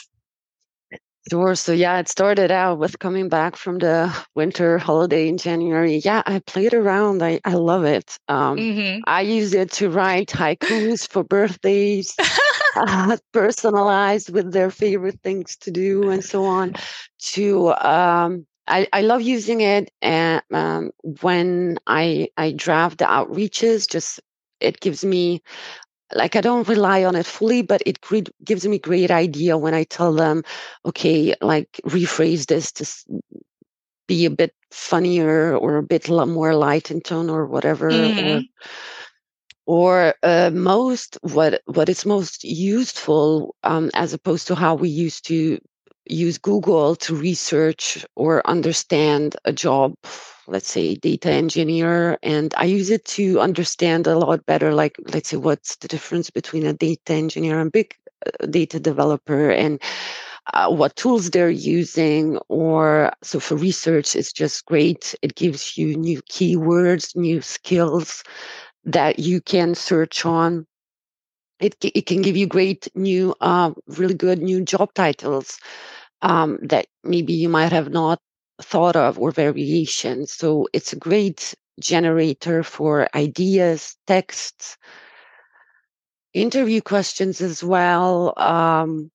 Sure. 1.30 1.54
So 1.54 1.72
yeah, 1.72 1.98
it 2.00 2.08
started 2.08 2.50
out 2.50 2.78
with 2.78 2.98
coming 2.98 3.30
back 3.30 3.56
from 3.56 3.78
the 3.78 4.14
winter 4.34 4.76
holiday 4.76 5.26
in 5.26 5.38
January. 5.38 5.96
Yeah, 6.04 6.22
I 6.26 6.40
played 6.40 6.74
around. 6.74 7.22
I, 7.22 7.40
I 7.46 7.54
love 7.54 7.84
it. 7.84 8.18
Um, 8.28 8.58
mm-hmm. 8.58 9.00
I 9.06 9.22
use 9.22 9.54
it 9.54 9.72
to 9.72 9.88
write 9.88 10.28
haikus 10.28 11.08
for 11.08 11.24
birthdays, 11.24 12.14
uh, 12.76 13.16
personalized 13.32 14.32
with 14.32 14.52
their 14.52 14.70
favorite 14.70 15.20
things 15.22 15.56
to 15.58 15.70
do 15.70 16.10
and 16.10 16.24
so 16.24 16.44
on. 16.44 16.74
To 17.34 17.72
um, 17.74 18.46
I, 18.66 18.86
I 18.92 19.02
love 19.02 19.22
using 19.22 19.60
it 19.60 19.90
and 20.02 20.42
um, 20.52 20.90
when 21.22 21.78
I 21.86 22.28
I 22.36 22.52
draft 22.52 22.98
the 22.98 23.04
outreaches. 23.06 23.88
Just 23.88 24.20
it 24.60 24.80
gives 24.80 25.04
me 25.04 25.42
like 26.14 26.36
I 26.36 26.40
don't 26.40 26.68
rely 26.68 27.04
on 27.04 27.16
it 27.16 27.26
fully, 27.26 27.62
but 27.62 27.82
it 27.86 27.98
gives 28.44 28.66
me 28.66 28.78
great 28.78 29.10
idea 29.10 29.58
when 29.58 29.74
I 29.74 29.84
tell 29.84 30.12
them, 30.12 30.42
okay, 30.84 31.34
like 31.40 31.80
rephrase 31.86 32.46
this 32.46 32.72
to 32.72 32.84
be 34.06 34.24
a 34.24 34.30
bit 34.30 34.54
funnier 34.70 35.56
or 35.56 35.76
a 35.76 35.82
bit 35.82 36.08
more 36.08 36.54
light 36.54 36.90
in 36.90 37.00
tone 37.00 37.30
or 37.30 37.46
whatever. 37.46 37.90
Mm-hmm. 37.90 38.38
Or, 38.38 38.42
or 39.66 40.14
uh, 40.22 40.50
most 40.52 41.18
what 41.22 41.62
what 41.66 41.88
is 41.88 42.04
most 42.06 42.44
useful 42.44 43.54
um, 43.64 43.90
as 43.94 44.12
opposed 44.12 44.46
to 44.48 44.54
how 44.54 44.74
we 44.74 44.88
used 44.88 45.26
to 45.28 45.58
use 46.06 46.38
Google 46.38 46.96
to 46.96 47.14
research 47.16 48.04
or 48.16 48.46
understand 48.46 49.36
a 49.44 49.52
job, 49.52 49.94
let's 50.46 50.68
say 50.70 50.94
data 50.96 51.30
engineer, 51.30 52.18
and 52.22 52.52
I 52.56 52.64
use 52.64 52.90
it 52.90 53.04
to 53.16 53.40
understand 53.40 54.06
a 54.06 54.18
lot 54.18 54.44
better, 54.46 54.74
like, 54.74 54.96
let's 55.12 55.30
say, 55.30 55.36
what's 55.36 55.76
the 55.76 55.88
difference 55.88 56.30
between 56.30 56.66
a 56.66 56.74
data 56.74 57.14
engineer 57.14 57.60
and 57.60 57.72
big 57.72 57.94
uh, 58.26 58.46
data 58.46 58.78
developer 58.80 59.50
and 59.50 59.80
uh, 60.52 60.70
what 60.70 60.96
tools 60.96 61.30
they're 61.30 61.50
using 61.50 62.38
or 62.48 63.10
so 63.22 63.40
for 63.40 63.56
research 63.56 64.14
it's 64.14 64.32
just 64.32 64.64
great. 64.66 65.14
It 65.22 65.34
gives 65.34 65.76
you 65.76 65.96
new 65.96 66.22
keywords 66.22 67.16
new 67.16 67.40
skills 67.40 68.22
that 68.84 69.18
you 69.18 69.40
can 69.40 69.74
search 69.74 70.24
on 70.24 70.66
it, 71.60 71.76
it 71.82 72.06
can 72.06 72.22
give 72.22 72.36
you 72.36 72.46
great 72.46 72.88
new 72.94 73.34
uh, 73.40 73.72
really 73.86 74.14
good 74.14 74.40
new 74.42 74.60
job 74.62 74.92
titles 74.94 75.58
um, 76.22 76.58
that 76.62 76.86
maybe 77.04 77.32
you 77.32 77.48
might 77.48 77.72
have 77.72 77.90
not 77.90 78.20
thought 78.60 78.96
of 78.96 79.18
or 79.18 79.30
variations. 79.30 80.32
So 80.32 80.68
it's 80.72 80.92
a 80.92 80.96
great 80.96 81.54
generator 81.80 82.62
for 82.62 83.08
ideas, 83.14 83.96
texts, 84.06 84.76
interview 86.32 86.80
questions 86.80 87.40
as 87.40 87.62
well. 87.62 88.34
Um, 88.36 89.10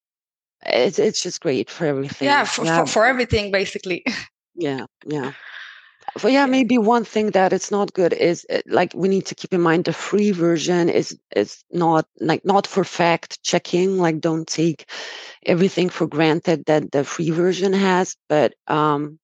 it's 0.65 0.99
it's 0.99 1.23
just 1.23 1.41
great 1.41 1.69
for 1.69 1.85
everything. 1.85 2.27
Yeah, 2.27 2.45
for, 2.45 2.65
yeah. 2.65 2.79
for, 2.79 2.91
for 2.91 3.05
everything 3.05 3.51
basically. 3.51 4.03
yeah, 4.55 4.85
yeah. 5.05 5.33
Well, 6.23 6.33
yeah, 6.33 6.45
maybe 6.45 6.77
one 6.77 7.03
thing 7.05 7.31
that 7.31 7.53
it's 7.53 7.71
not 7.71 7.93
good 7.93 8.13
is 8.13 8.45
uh, 8.49 8.61
like 8.67 8.93
we 8.95 9.07
need 9.09 9.25
to 9.27 9.35
keep 9.35 9.53
in 9.53 9.61
mind 9.61 9.85
the 9.85 9.93
free 9.93 10.31
version 10.31 10.89
is 10.89 11.17
is 11.35 11.63
not 11.71 12.05
like 12.19 12.45
not 12.45 12.67
for 12.67 12.83
fact 12.83 13.41
checking. 13.43 13.97
Like 13.97 14.19
don't 14.19 14.47
take 14.47 14.89
everything 15.45 15.89
for 15.89 16.07
granted 16.07 16.65
that 16.65 16.91
the 16.91 17.03
free 17.03 17.31
version 17.31 17.73
has, 17.73 18.15
but 18.29 18.53
um, 18.67 19.19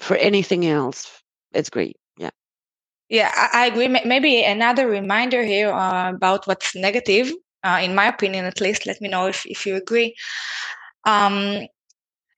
for 0.00 0.16
anything 0.16 0.66
else, 0.66 1.22
it's 1.52 1.70
great. 1.70 1.96
Yeah. 2.18 2.30
Yeah, 3.08 3.32
I, 3.34 3.64
I 3.64 3.66
agree. 3.66 3.88
Maybe 3.88 4.44
another 4.44 4.88
reminder 4.88 5.42
here 5.44 5.72
uh, 5.72 6.10
about 6.10 6.46
what's 6.46 6.74
negative, 6.74 7.32
uh, 7.64 7.80
in 7.82 7.94
my 7.94 8.06
opinion, 8.06 8.44
at 8.44 8.60
least. 8.60 8.86
Let 8.86 9.00
me 9.00 9.08
know 9.08 9.26
if 9.26 9.46
if 9.46 9.66
you 9.66 9.76
agree. 9.76 10.14
Um, 11.04 11.66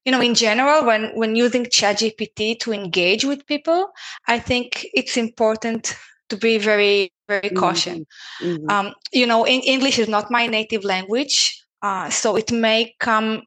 you 0.05 0.11
know 0.11 0.21
in 0.21 0.33
general 0.33 0.85
when 0.85 1.11
when 1.15 1.35
using 1.35 1.65
ChatGPT 1.65 2.59
to 2.59 2.73
engage 2.73 3.25
with 3.25 3.45
people 3.45 3.91
i 4.27 4.39
think 4.39 4.85
it's 4.93 5.17
important 5.17 5.95
to 6.29 6.37
be 6.37 6.57
very 6.57 7.11
very 7.27 7.49
cautious 7.49 7.99
mm-hmm. 7.99 8.45
mm-hmm. 8.45 8.69
um, 8.69 8.93
you 9.11 9.25
know 9.25 9.43
in, 9.45 9.61
english 9.61 9.99
is 9.99 10.07
not 10.07 10.31
my 10.31 10.47
native 10.47 10.83
language 10.83 11.57
uh, 11.81 12.09
so 12.09 12.35
it 12.35 12.51
may 12.51 12.93
come 12.99 13.41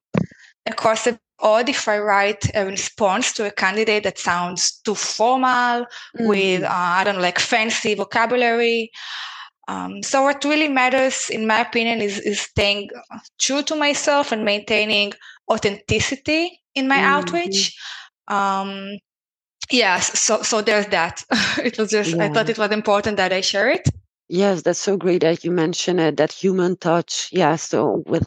across 0.67 1.07
a 1.07 1.19
odd 1.40 1.69
if 1.69 1.87
I 1.88 1.99
write 1.99 2.51
a 2.55 2.64
response 2.64 3.33
to 3.35 3.47
a 3.47 3.51
candidate 3.51 4.05
that 4.05 4.19
sounds 4.19 4.81
too 4.85 4.95
formal 4.95 5.85
mm-hmm. 5.85 6.27
with, 6.27 6.62
uh, 6.62 6.69
I 6.71 7.05
don't 7.05 7.17
know, 7.17 7.21
like 7.21 7.38
fancy 7.38 7.95
vocabulary. 7.95 8.90
Um, 9.69 10.03
so 10.03 10.23
what 10.23 10.45
really 10.45 10.69
matters, 10.69 11.29
in 11.31 11.47
my 11.47 11.61
opinion, 11.61 12.01
is, 12.01 12.19
is 12.19 12.40
staying 12.40 12.90
true 13.38 13.62
to 13.62 13.77
myself 13.77 14.33
and 14.33 14.45
maintaining 14.45 15.12
authenticity 15.51 16.61
in 16.75 16.89
my 16.89 16.97
mm-hmm. 16.97 17.05
outreach. 17.05 17.77
Um, 18.29 18.99
yes, 19.71 20.19
so 20.19 20.43
so 20.43 20.63
there's 20.63 20.87
that. 20.89 21.25
it 21.65 21.79
was 21.79 21.91
just 21.91 22.17
yeah. 22.17 22.25
I 22.25 22.29
thought 22.29 22.49
it 22.49 22.59
was 22.59 22.71
important 22.71 23.17
that 23.17 23.33
I 23.33 23.41
share 23.41 23.71
it. 23.71 23.89
Yes, 24.29 24.63
that's 24.63 24.79
so 24.79 24.97
great 24.97 25.21
that 25.21 25.45
you 25.45 25.51
mentioned 25.51 26.01
it, 26.01 26.17
that 26.17 26.33
human 26.33 26.77
touch. 26.77 27.29
Yeah, 27.31 27.57
so 27.57 28.03
with 28.07 28.27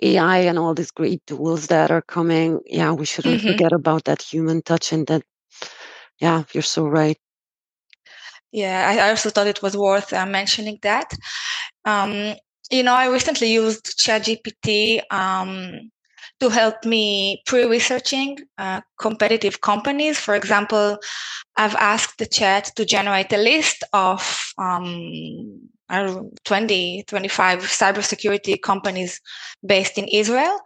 AI 0.00 0.38
and 0.38 0.58
all 0.58 0.74
these 0.74 0.90
great 0.90 1.26
tools 1.26 1.68
that 1.68 1.90
are 1.90 2.02
coming, 2.02 2.60
yeah, 2.66 2.92
we 2.92 3.06
shouldn't 3.06 3.40
mm-hmm. 3.40 3.52
forget 3.52 3.72
about 3.72 4.04
that 4.04 4.20
human 4.20 4.60
touch 4.60 4.92
and 4.92 5.06
that, 5.06 5.22
yeah, 6.18 6.44
you're 6.52 6.62
so 6.62 6.86
right. 6.86 7.16
Yeah, 8.52 8.88
I 8.88 9.10
also 9.10 9.30
thought 9.30 9.46
it 9.46 9.62
was 9.62 9.76
worth 9.76 10.12
uh, 10.12 10.26
mentioning 10.26 10.78
that. 10.82 11.12
Um, 11.84 12.34
you 12.70 12.82
know, 12.82 12.94
I 12.94 13.08
recently 13.08 13.52
used 13.52 13.98
ChatGPT 13.98 15.00
um, 15.10 15.90
to 16.40 16.48
help 16.48 16.84
me 16.84 17.42
pre-researching 17.46 18.38
uh, 18.58 18.80
competitive 18.98 19.60
companies. 19.60 20.18
For 20.18 20.34
example, 20.34 20.98
I've 21.56 21.74
asked 21.76 22.18
the 22.18 22.26
chat 22.26 22.70
to 22.76 22.84
generate 22.84 23.32
a 23.32 23.38
list 23.38 23.82
of 23.92 24.52
um, 24.58 25.68
20, 26.44 27.04
25 27.06 27.60
cybersecurity 27.60 28.60
companies 28.62 29.20
based 29.64 29.98
in 29.98 30.06
Israel. 30.08 30.60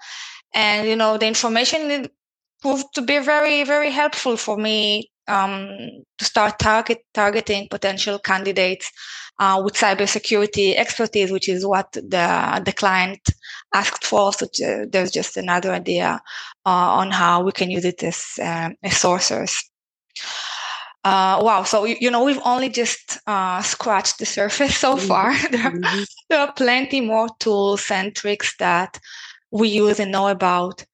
And, 0.54 0.88
you 0.88 0.96
know, 0.96 1.16
the 1.16 1.26
information 1.26 2.08
proved 2.61 2.87
to 2.94 3.02
be 3.02 3.18
very, 3.18 3.64
very 3.64 3.90
helpful 3.90 4.37
for 4.37 4.56
me 4.56 5.12
um, 5.28 5.68
to 6.18 6.24
start 6.24 6.58
target 6.58 6.98
targeting 7.14 7.68
potential 7.68 8.18
candidates 8.18 8.90
uh, 9.38 9.61
with 9.64 9.74
cybersecurity 9.74 10.76
expertise, 10.76 11.30
which 11.30 11.48
is 11.48 11.66
what 11.66 11.92
the 11.92 12.62
the 12.64 12.72
client 12.72 13.20
asked 13.74 14.04
for. 14.04 14.32
So 14.32 14.46
uh, 14.46 14.87
there's 14.90 15.11
just 15.11 15.37
another 15.37 15.72
idea 15.72 16.20
uh, 16.66 16.68
on 17.00 17.11
how 17.11 17.42
we 17.42 17.52
can 17.52 17.70
use 17.70 17.85
it 17.85 18.02
as, 18.02 18.38
um, 18.42 18.76
as 18.82 18.96
sources. 18.96 19.62
Uh, 21.04 21.40
wow. 21.42 21.64
So, 21.64 21.85
you 21.85 22.11
know, 22.11 22.22
we've 22.22 22.40
only 22.44 22.68
just 22.68 23.18
uh, 23.26 23.61
scratched 23.62 24.18
the 24.18 24.26
surface 24.26 24.76
so 24.76 24.94
mm-hmm. 24.94 25.08
far. 25.08 25.32
there, 25.50 25.70
mm-hmm. 25.70 26.02
there, 26.28 26.40
are, 26.40 26.52
plenty 26.52 27.00
more 27.00 27.28
tools 27.40 27.90
and 27.90 28.14
tricks 28.14 28.54
that 28.58 29.00
we 29.50 29.68
use 29.68 29.98
and 29.98 30.12
know 30.12 30.28
about. 30.28 30.85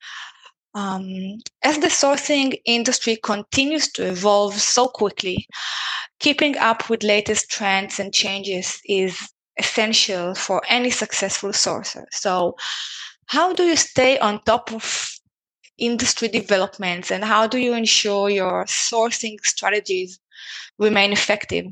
Um, 0.75 1.39
as 1.63 1.79
the 1.79 1.89
sourcing 1.89 2.61
industry 2.65 3.17
continues 3.23 3.91
to 3.93 4.07
evolve 4.07 4.55
so 4.55 4.87
quickly, 4.87 5.47
keeping 6.21 6.57
up 6.59 6.89
with 6.91 7.03
latest 7.03 7.51
trends 7.51 7.99
and 7.99 8.13
changes 8.13 8.81
is 8.85 9.19
essential 9.59 10.35
for 10.35 10.63
any 10.69 10.91
successful 10.91 11.51
sourcer. 11.51 12.05
So, 12.11 12.57
how 13.27 13.53
do 13.53 13.65
you 13.65 13.77
stay 13.77 14.19
on 14.19 14.43
top 14.45 14.73
of 14.73 15.09
industry 15.79 16.29
developments 16.29 17.11
and 17.11 17.25
how 17.25 17.47
do 17.47 17.59
you 17.59 17.75
ensure 17.75 18.31
your 18.31 18.65
sourcing 18.65 19.37
strategies 19.45 20.19
remain 20.79 21.13
effective? 21.13 21.67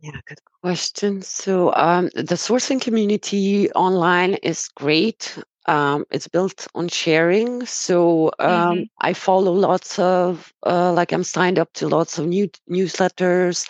Yeah, 0.00 0.20
good 0.26 0.40
question. 0.62 1.22
So, 1.22 1.74
um, 1.74 2.10
the 2.14 2.36
sourcing 2.36 2.80
community 2.80 3.70
online 3.72 4.34
is 4.42 4.68
great. 4.68 5.38
Um, 5.66 6.04
it's 6.10 6.28
built 6.28 6.66
on 6.74 6.88
sharing. 6.88 7.64
So 7.66 8.32
um, 8.38 8.50
mm-hmm. 8.50 8.82
I 9.00 9.12
follow 9.14 9.52
lots 9.52 9.98
of, 9.98 10.52
uh, 10.66 10.92
like, 10.92 11.12
I'm 11.12 11.24
signed 11.24 11.58
up 11.58 11.72
to 11.74 11.88
lots 11.88 12.18
of 12.18 12.26
new 12.26 12.50
newsletters, 12.70 13.68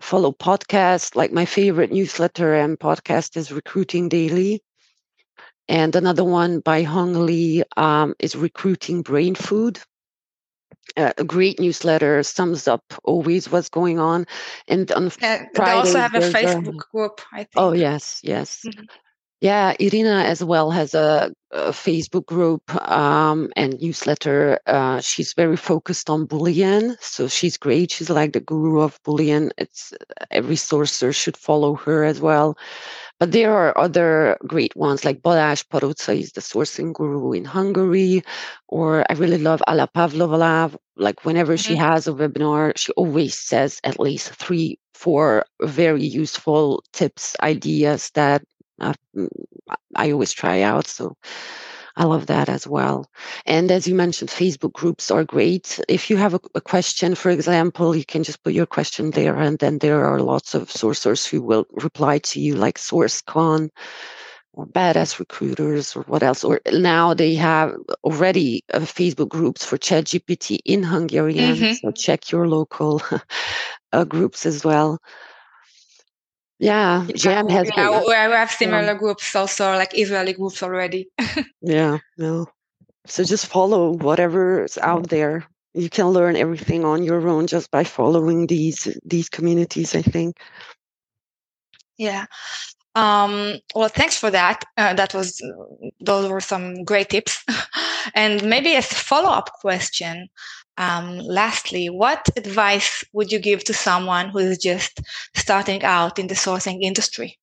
follow 0.00 0.32
podcasts. 0.32 1.16
Like, 1.16 1.32
my 1.32 1.44
favorite 1.46 1.92
newsletter 1.92 2.54
and 2.54 2.78
podcast 2.78 3.36
is 3.36 3.52
Recruiting 3.52 4.08
Daily. 4.08 4.62
And 5.68 5.94
another 5.94 6.24
one 6.24 6.60
by 6.60 6.82
Hung 6.82 7.26
Lee 7.26 7.62
um, 7.76 8.14
is 8.18 8.34
Recruiting 8.34 9.02
Brain 9.02 9.34
Food. 9.34 9.80
Uh, 10.96 11.12
a 11.16 11.24
great 11.24 11.60
newsletter 11.60 12.22
sums 12.24 12.66
up 12.66 12.82
always 13.04 13.50
what's 13.52 13.68
going 13.68 14.00
on. 14.00 14.26
And 14.66 14.90
on 14.92 15.06
uh, 15.06 15.10
Fridays, 15.10 15.52
they 15.54 15.62
also 15.62 15.98
have 15.98 16.14
a 16.14 16.20
Facebook 16.20 16.74
a, 16.74 16.90
group, 16.90 17.20
I 17.32 17.38
think. 17.38 17.50
Oh, 17.56 17.72
yes, 17.72 18.20
yes. 18.24 18.64
Mm-hmm. 18.66 18.84
Yeah, 19.40 19.74
Irina 19.80 20.24
as 20.24 20.44
well 20.44 20.70
has 20.70 20.92
a, 20.92 21.32
a 21.50 21.70
Facebook 21.70 22.26
group 22.26 22.62
um, 22.90 23.50
and 23.56 23.80
newsletter. 23.80 24.58
Uh, 24.66 25.00
she's 25.00 25.32
very 25.32 25.56
focused 25.56 26.10
on 26.10 26.26
Boolean, 26.26 26.96
so 27.00 27.26
she's 27.26 27.56
great. 27.56 27.90
She's 27.90 28.10
like 28.10 28.34
the 28.34 28.40
guru 28.40 28.82
of 28.82 29.02
Boolean. 29.02 29.50
It's 29.56 29.94
every 30.30 30.56
sourcer 30.56 31.14
should 31.14 31.38
follow 31.38 31.74
her 31.76 32.04
as 32.04 32.20
well. 32.20 32.58
But 33.18 33.32
there 33.32 33.54
are 33.54 33.76
other 33.78 34.36
great 34.46 34.76
ones 34.76 35.06
like 35.06 35.22
Balázs 35.22 35.64
Paróczay 35.66 36.20
is 36.20 36.32
the 36.32 36.42
sourcing 36.42 36.92
guru 36.92 37.32
in 37.32 37.46
Hungary, 37.46 38.22
or 38.68 39.06
I 39.10 39.14
really 39.14 39.38
love 39.38 39.62
Alla 39.66 39.86
Pavlova. 39.86 40.70
Like 40.96 41.24
whenever 41.24 41.54
mm-hmm. 41.54 41.72
she 41.72 41.76
has 41.76 42.06
a 42.06 42.12
webinar, 42.12 42.76
she 42.76 42.92
always 42.92 43.38
says 43.38 43.80
at 43.84 43.98
least 43.98 44.34
three, 44.34 44.78
four 44.92 45.46
very 45.62 46.04
useful 46.04 46.82
tips, 46.92 47.36
ideas 47.42 48.10
that 48.14 48.42
uh, 48.80 48.94
I 49.94 50.12
always 50.12 50.32
try 50.32 50.62
out. 50.62 50.86
So 50.86 51.16
I 51.96 52.04
love 52.04 52.26
that 52.26 52.48
as 52.48 52.66
well. 52.66 53.10
And 53.46 53.70
as 53.70 53.86
you 53.86 53.94
mentioned, 53.94 54.30
Facebook 54.30 54.72
groups 54.72 55.10
are 55.10 55.24
great. 55.24 55.80
If 55.88 56.08
you 56.08 56.16
have 56.16 56.34
a, 56.34 56.40
a, 56.54 56.60
question, 56.60 57.14
for 57.14 57.30
example, 57.30 57.96
you 57.96 58.04
can 58.04 58.22
just 58.22 58.42
put 58.42 58.52
your 58.52 58.66
question 58.66 59.10
there, 59.10 59.36
and 59.36 59.58
then 59.58 59.78
there 59.78 60.04
are 60.04 60.20
lots 60.20 60.54
of 60.54 60.68
sourcers 60.68 61.26
who 61.28 61.42
will 61.42 61.66
reply 61.72 62.18
to 62.18 62.40
you, 62.40 62.54
like 62.54 62.78
SourceCon 62.78 63.70
or 64.52 64.66
Badass 64.66 65.18
Recruiters 65.18 65.96
or 65.96 66.02
what 66.02 66.22
else. 66.22 66.44
Or 66.44 66.60
now 66.72 67.14
they 67.14 67.34
have 67.34 67.74
already 68.04 68.64
uh, 68.72 68.80
Facebook 68.80 69.28
groups 69.28 69.64
for 69.64 69.78
ChatGPT 69.78 70.58
in 70.64 70.82
Hungarian. 70.82 71.56
Mm-hmm. 71.56 71.72
So 71.74 71.90
check 71.92 72.30
your 72.30 72.48
local 72.48 73.02
uh, 73.92 74.04
groups 74.04 74.46
as 74.46 74.64
well. 74.64 75.00
Yeah, 76.60 77.06
Gem 77.14 77.48
has. 77.48 77.70
Yeah, 77.74 78.02
we 78.06 78.12
have 78.14 78.50
similar 78.50 78.82
yeah. 78.82 78.94
groups 78.94 79.34
also, 79.34 79.72
like 79.72 79.98
Israeli 79.98 80.34
groups 80.34 80.62
already. 80.62 81.08
yeah, 81.62 81.98
no. 82.18 82.46
So 83.06 83.24
just 83.24 83.46
follow 83.46 83.92
whatever's 83.92 84.76
out 84.76 85.08
there. 85.08 85.46
You 85.72 85.88
can 85.88 86.08
learn 86.08 86.36
everything 86.36 86.84
on 86.84 87.02
your 87.02 87.26
own 87.26 87.46
just 87.46 87.70
by 87.70 87.84
following 87.84 88.46
these 88.46 88.94
these 89.04 89.30
communities. 89.30 89.94
I 89.94 90.02
think. 90.02 90.36
Yeah. 91.96 92.26
Um, 92.94 93.54
well, 93.74 93.88
thanks 93.88 94.16
for 94.18 94.30
that. 94.30 94.62
Uh, 94.76 94.92
that 94.94 95.14
was 95.14 95.40
those 96.00 96.28
were 96.28 96.42
some 96.42 96.84
great 96.84 97.08
tips. 97.08 97.42
and 98.14 98.44
maybe 98.44 98.74
as 98.74 98.92
a 98.92 98.96
follow 98.96 99.30
up 99.30 99.50
question, 99.60 100.28
um, 100.80 101.18
lastly, 101.18 101.90
what 101.90 102.26
advice 102.36 103.04
would 103.12 103.30
you 103.30 103.38
give 103.38 103.64
to 103.64 103.74
someone 103.74 104.30
who 104.30 104.38
is 104.38 104.56
just 104.56 105.00
starting 105.34 105.84
out 105.84 106.18
in 106.18 106.26
the 106.26 106.34
sourcing 106.34 106.80
industry? 106.80 107.38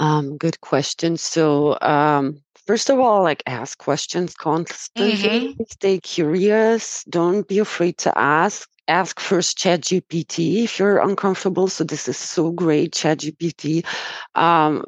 Um, 0.00 0.36
good 0.36 0.60
question. 0.60 1.16
So, 1.16 1.78
um, 1.80 2.42
first 2.66 2.90
of 2.90 2.98
all, 2.98 3.22
like 3.22 3.44
ask 3.46 3.78
questions 3.78 4.34
constantly. 4.34 5.54
Mm-hmm. 5.54 5.62
Stay 5.70 6.00
curious. 6.00 7.04
Don't 7.04 7.46
be 7.46 7.60
afraid 7.60 7.98
to 7.98 8.18
ask. 8.18 8.68
Ask 8.88 9.20
first 9.20 9.58
ChatGPT 9.58 10.64
if 10.64 10.78
you're 10.78 10.98
uncomfortable. 10.98 11.68
So 11.68 11.84
this 11.84 12.08
is 12.08 12.16
so 12.16 12.50
great, 12.50 12.92
ChatGPT. 12.92 13.84
Um, 14.34 14.84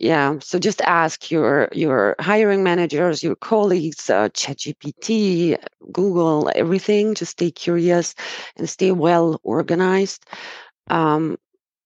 yeah, 0.00 0.38
so 0.40 0.58
just 0.58 0.80
ask 0.82 1.30
your 1.30 1.68
your 1.72 2.16
hiring 2.20 2.62
managers, 2.64 3.22
your 3.22 3.36
colleagues, 3.36 4.10
uh, 4.10 4.28
ChatGPT, 4.30 5.56
Google, 5.92 6.50
everything. 6.54 7.14
Just 7.14 7.32
stay 7.32 7.50
curious 7.50 8.14
and 8.56 8.68
stay 8.68 8.92
well 8.92 9.40
organized. 9.44 10.24
Um, 10.88 11.36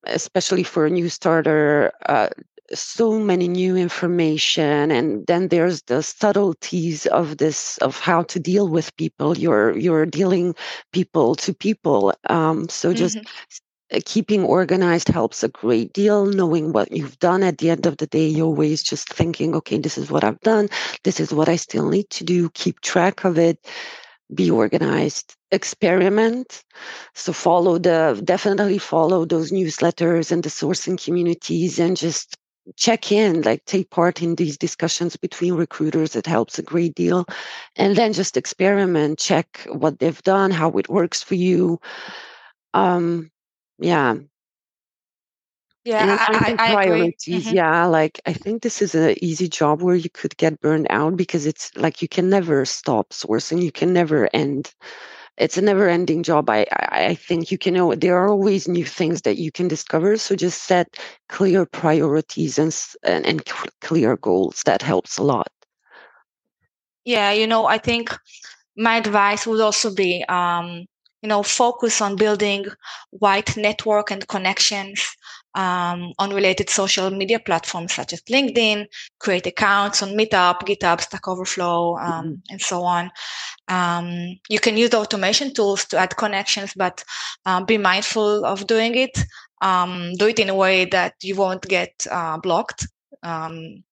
especially 0.06 0.62
for 0.64 0.86
a 0.86 0.90
new 0.90 1.08
starter, 1.08 1.92
uh, 2.08 2.28
so 2.74 3.18
many 3.18 3.48
new 3.48 3.76
information 3.76 4.90
and 4.90 5.26
then 5.26 5.48
there's 5.48 5.82
the 5.82 6.02
subtleties 6.02 7.06
of 7.06 7.36
this 7.38 7.78
of 7.78 7.98
how 7.98 8.22
to 8.24 8.40
deal 8.40 8.68
with 8.68 8.96
people. 8.96 9.36
You're 9.36 9.76
you're 9.76 10.06
dealing 10.06 10.54
people 10.92 11.34
to 11.36 11.52
people. 11.52 12.14
Um, 12.28 12.68
so 12.68 12.94
just 12.94 13.18
mm-hmm. 13.18 13.98
keeping 14.04 14.44
organized 14.44 15.08
helps 15.08 15.42
a 15.42 15.48
great 15.48 15.92
deal. 15.92 16.26
Knowing 16.26 16.72
what 16.72 16.92
you've 16.92 17.18
done 17.18 17.42
at 17.42 17.58
the 17.58 17.70
end 17.70 17.86
of 17.86 17.98
the 17.98 18.06
day 18.06 18.26
you're 18.26 18.46
always 18.46 18.82
just 18.82 19.08
thinking 19.08 19.54
okay 19.54 19.78
this 19.78 19.98
is 19.98 20.10
what 20.10 20.24
i've 20.24 20.40
done. 20.40 20.68
This 21.04 21.20
is 21.20 21.32
what 21.32 21.48
i 21.48 21.56
still 21.56 21.88
need 21.88 22.08
to 22.10 22.24
do. 22.24 22.48
Keep 22.50 22.80
track 22.80 23.24
of 23.24 23.38
it. 23.38 23.58
Be 24.34 24.50
organized. 24.50 25.34
Experiment. 25.50 26.64
So 27.14 27.34
follow 27.34 27.76
the 27.76 28.20
definitely 28.24 28.78
follow 28.78 29.26
those 29.26 29.52
newsletters 29.52 30.32
and 30.32 30.42
the 30.42 30.48
sourcing 30.48 31.02
communities 31.02 31.78
and 31.78 31.94
just 31.96 32.36
check 32.76 33.10
in, 33.12 33.42
like 33.42 33.64
take 33.64 33.90
part 33.90 34.22
in 34.22 34.34
these 34.36 34.56
discussions 34.56 35.16
between 35.16 35.54
recruiters. 35.54 36.16
It 36.16 36.26
helps 36.26 36.58
a 36.58 36.62
great 36.62 36.94
deal. 36.94 37.26
And 37.76 37.96
then 37.96 38.12
just 38.12 38.36
experiment, 38.36 39.18
check 39.18 39.66
what 39.70 39.98
they've 39.98 40.22
done, 40.22 40.50
how 40.50 40.70
it 40.72 40.88
works 40.88 41.22
for 41.22 41.34
you. 41.34 41.80
Um, 42.74 43.30
yeah. 43.78 44.16
Yeah, 45.84 46.16
I, 46.28 46.54
I, 46.58 46.68
I 46.68 46.72
priorities. 46.74 47.46
Mm-hmm. 47.46 47.56
Yeah, 47.56 47.86
like 47.86 48.20
I 48.24 48.32
think 48.32 48.62
this 48.62 48.80
is 48.80 48.94
an 48.94 49.16
easy 49.20 49.48
job 49.48 49.82
where 49.82 49.96
you 49.96 50.10
could 50.10 50.36
get 50.36 50.60
burned 50.60 50.86
out 50.90 51.16
because 51.16 51.44
it's 51.44 51.76
like 51.76 52.00
you 52.00 52.06
can 52.06 52.30
never 52.30 52.64
stop 52.64 53.10
sourcing, 53.10 53.60
you 53.60 53.72
can 53.72 53.92
never 53.92 54.28
end 54.32 54.72
it's 55.38 55.56
a 55.56 55.62
never 55.62 55.88
ending 55.88 56.22
job. 56.22 56.50
I, 56.50 56.66
I 56.72 57.14
think 57.14 57.50
you 57.50 57.58
can 57.58 57.74
know 57.74 57.94
there 57.94 58.16
are 58.16 58.28
always 58.28 58.68
new 58.68 58.84
things 58.84 59.22
that 59.22 59.38
you 59.38 59.50
can 59.50 59.68
discover. 59.68 60.16
So 60.16 60.36
just 60.36 60.64
set 60.64 60.98
clear 61.28 61.66
priorities 61.66 62.58
and, 62.58 62.76
and, 63.02 63.26
and 63.26 63.44
clear 63.80 64.16
goals. 64.16 64.62
That 64.64 64.82
helps 64.82 65.18
a 65.18 65.22
lot. 65.22 65.50
Yeah, 67.04 67.32
you 67.32 67.46
know, 67.46 67.66
I 67.66 67.78
think 67.78 68.10
my 68.76 68.96
advice 68.96 69.46
would 69.46 69.60
also 69.60 69.92
be, 69.94 70.24
um, 70.28 70.86
you 71.22 71.28
know, 71.28 71.42
focus 71.42 72.00
on 72.00 72.16
building 72.16 72.66
wide 73.12 73.56
network 73.56 74.10
and 74.10 74.26
connections 74.28 75.04
um, 75.54 76.12
on 76.18 76.32
related 76.32 76.70
social 76.70 77.10
media 77.10 77.38
platforms 77.38 77.94
such 77.94 78.12
as 78.12 78.22
LinkedIn, 78.22 78.86
create 79.18 79.46
accounts 79.46 80.02
on 80.02 80.10
Meetup, 80.10 80.60
GitHub, 80.62 81.00
Stack 81.00 81.28
Overflow, 81.28 81.96
um, 81.98 82.10
mm-hmm. 82.10 82.32
and 82.50 82.60
so 82.60 82.82
on. 82.82 83.10
Um, 83.68 84.38
you 84.48 84.58
can 84.58 84.76
use 84.76 84.94
automation 84.94 85.52
tools 85.52 85.84
to 85.86 85.98
add 85.98 86.16
connections, 86.16 86.72
but 86.74 87.04
uh, 87.46 87.64
be 87.64 87.78
mindful 87.78 88.44
of 88.44 88.66
doing 88.66 88.94
it. 88.94 89.18
Um, 89.60 90.14
do 90.18 90.26
it 90.26 90.38
in 90.38 90.48
a 90.48 90.54
way 90.54 90.86
that 90.86 91.14
you 91.22 91.36
won't 91.36 91.62
get 91.62 92.06
uh, 92.10 92.38
blocked. 92.38 92.86
Um, 93.22 93.84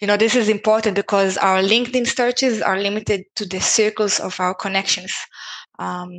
you 0.00 0.08
know, 0.08 0.16
this 0.16 0.34
is 0.34 0.48
important 0.48 0.96
because 0.96 1.38
our 1.38 1.62
LinkedIn 1.62 2.08
searches 2.08 2.60
are 2.60 2.76
limited 2.76 3.24
to 3.36 3.46
the 3.46 3.60
circles 3.60 4.18
of 4.18 4.38
our 4.40 4.52
connections. 4.52 5.14
Um, 5.78 6.12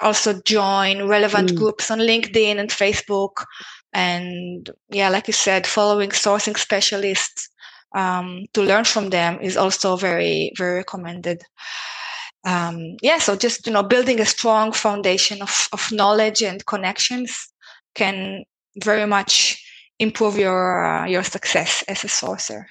also 0.00 0.40
join 0.42 1.06
relevant 1.08 1.52
mm. 1.52 1.56
groups 1.56 1.90
on 1.90 1.98
LinkedIn 1.98 2.58
and 2.58 2.70
Facebook. 2.70 3.44
And 3.92 4.70
yeah, 4.90 5.08
like 5.08 5.26
you 5.26 5.32
said, 5.32 5.66
following 5.66 6.10
sourcing 6.10 6.56
specialists 6.58 7.48
um, 7.94 8.44
to 8.54 8.62
learn 8.62 8.84
from 8.84 9.10
them 9.10 9.40
is 9.40 9.56
also 9.56 9.96
very, 9.96 10.52
very 10.56 10.76
recommended. 10.76 11.42
Um, 12.44 12.96
yeah, 13.02 13.18
so 13.18 13.36
just 13.36 13.66
you 13.66 13.72
know, 13.72 13.82
building 13.82 14.20
a 14.20 14.26
strong 14.26 14.72
foundation 14.72 15.42
of, 15.42 15.68
of 15.72 15.90
knowledge 15.92 16.42
and 16.42 16.64
connections 16.66 17.48
can 17.94 18.44
very 18.82 19.06
much 19.06 19.62
improve 19.98 20.38
your 20.38 20.84
uh, 20.84 21.06
your 21.06 21.24
success 21.24 21.82
as 21.88 22.04
a 22.04 22.08
sourcer. 22.08 22.64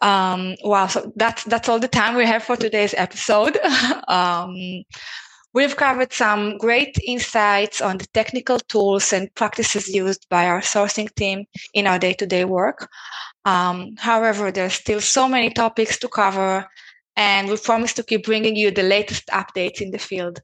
Um, 0.00 0.56
wow, 0.64 0.88
so 0.88 1.12
that's 1.14 1.44
that's 1.44 1.68
all 1.68 1.78
the 1.78 1.88
time 1.88 2.16
we 2.16 2.26
have 2.26 2.42
for 2.42 2.56
today's 2.56 2.94
episode. 2.94 3.56
um, 4.08 4.56
We've 5.54 5.76
covered 5.76 6.12
some 6.12 6.56
great 6.58 6.96
insights 7.06 7.80
on 7.80 7.98
the 7.98 8.06
technical 8.14 8.58
tools 8.58 9.12
and 9.12 9.34
practices 9.34 9.88
used 9.88 10.26
by 10.30 10.46
our 10.46 10.60
sourcing 10.60 11.14
team 11.14 11.44
in 11.74 11.86
our 11.86 11.98
day 11.98 12.14
to 12.14 12.26
day 12.26 12.44
work. 12.44 12.88
Um, 13.44 13.96
however, 13.98 14.50
there's 14.50 14.74
still 14.74 15.00
so 15.00 15.28
many 15.28 15.50
topics 15.50 15.98
to 15.98 16.08
cover, 16.08 16.66
and 17.16 17.48
we 17.48 17.56
promise 17.58 17.92
to 17.94 18.02
keep 18.02 18.24
bringing 18.24 18.56
you 18.56 18.70
the 18.70 18.82
latest 18.82 19.26
updates 19.28 19.80
in 19.80 19.90
the 19.90 19.98
field. 19.98 20.40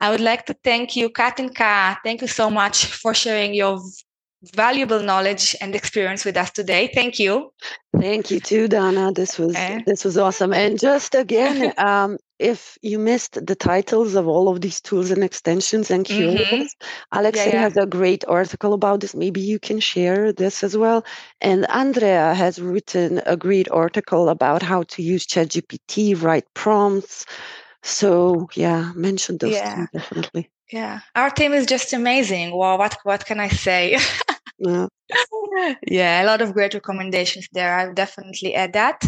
I 0.00 0.10
would 0.10 0.20
like 0.20 0.46
to 0.46 0.56
thank 0.62 0.94
you, 0.96 1.08
Katinka. 1.10 1.96
Thank 2.04 2.20
you 2.20 2.28
so 2.28 2.50
much 2.50 2.86
for 2.86 3.14
sharing 3.14 3.54
your 3.54 3.80
valuable 4.52 5.00
knowledge 5.00 5.56
and 5.60 5.74
experience 5.74 6.24
with 6.24 6.36
us 6.36 6.50
today. 6.50 6.90
Thank 6.94 7.18
you. 7.18 7.52
Thank 7.98 8.30
you 8.30 8.40
too, 8.40 8.68
Dana. 8.68 9.12
This 9.12 9.38
was 9.38 9.56
okay. 9.56 9.82
this 9.86 10.04
was 10.04 10.18
awesome. 10.18 10.52
And 10.52 10.78
just 10.78 11.14
again, 11.14 11.72
um, 11.78 12.18
if 12.38 12.76
you 12.82 12.98
missed 12.98 13.44
the 13.46 13.54
titles 13.54 14.14
of 14.14 14.26
all 14.26 14.48
of 14.48 14.60
these 14.60 14.80
tools 14.80 15.10
and 15.10 15.22
extensions 15.22 15.90
and 15.90 16.04
curious, 16.04 16.48
mm-hmm. 16.48 17.18
Alexei 17.18 17.46
yeah, 17.46 17.54
yeah. 17.54 17.60
has 17.60 17.76
a 17.76 17.86
great 17.86 18.24
article 18.26 18.72
about 18.72 19.00
this. 19.00 19.14
Maybe 19.14 19.40
you 19.40 19.58
can 19.58 19.80
share 19.80 20.32
this 20.32 20.64
as 20.64 20.76
well. 20.76 21.04
And 21.40 21.66
Andrea 21.70 22.34
has 22.34 22.60
written 22.60 23.22
a 23.26 23.36
great 23.36 23.70
article 23.70 24.28
about 24.28 24.62
how 24.62 24.82
to 24.84 25.02
use 25.02 25.26
ChatGPT, 25.26 26.20
write 26.20 26.44
prompts. 26.54 27.24
So 27.82 28.48
yeah, 28.54 28.92
mention 28.94 29.38
those 29.38 29.52
yeah. 29.52 29.74
two 29.92 29.98
definitely. 29.98 30.50
Yeah, 30.72 31.00
our 31.14 31.30
team 31.30 31.52
is 31.52 31.66
just 31.66 31.92
amazing. 31.92 32.56
Well, 32.56 32.78
what 32.78 32.96
what 33.04 33.26
can 33.26 33.38
I 33.38 33.48
say? 33.48 33.98
yeah. 34.58 34.86
yeah, 35.86 36.22
a 36.22 36.26
lot 36.26 36.40
of 36.40 36.54
great 36.54 36.74
recommendations 36.74 37.48
there. 37.52 37.76
I'll 37.76 37.94
definitely 37.94 38.54
add 38.54 38.72
that. 38.72 39.06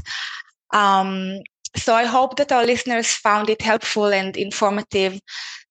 Um, 0.73 1.41
so 1.77 1.95
I 1.95 2.05
hope 2.05 2.37
that 2.37 2.53
our 2.53 2.65
listeners 2.65 3.12
found 3.12 3.51
it 3.51 3.62
helpful 3.62 4.07
and 4.07 4.37
informative. 4.37 5.21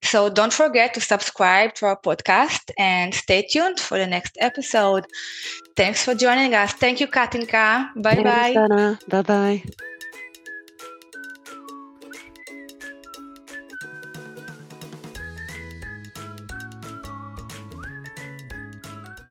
So 0.03 0.29
don't 0.29 0.53
forget 0.53 0.93
to 0.95 1.01
subscribe 1.01 1.73
to 1.75 1.87
our 1.87 1.99
podcast 1.99 2.71
and 2.77 3.13
stay 3.13 3.45
tuned 3.49 3.79
for 3.79 3.97
the 3.97 4.07
next 4.07 4.37
episode. 4.39 5.05
Thanks 5.75 6.03
for 6.03 6.15
joining 6.15 6.53
us. 6.53 6.73
Thank 6.73 6.99
you, 6.99 7.07
Katinka. 7.07 7.89
Bye 7.95 8.19
bye. 8.19 8.61
Bye 9.09 9.21
bye. 9.23 9.63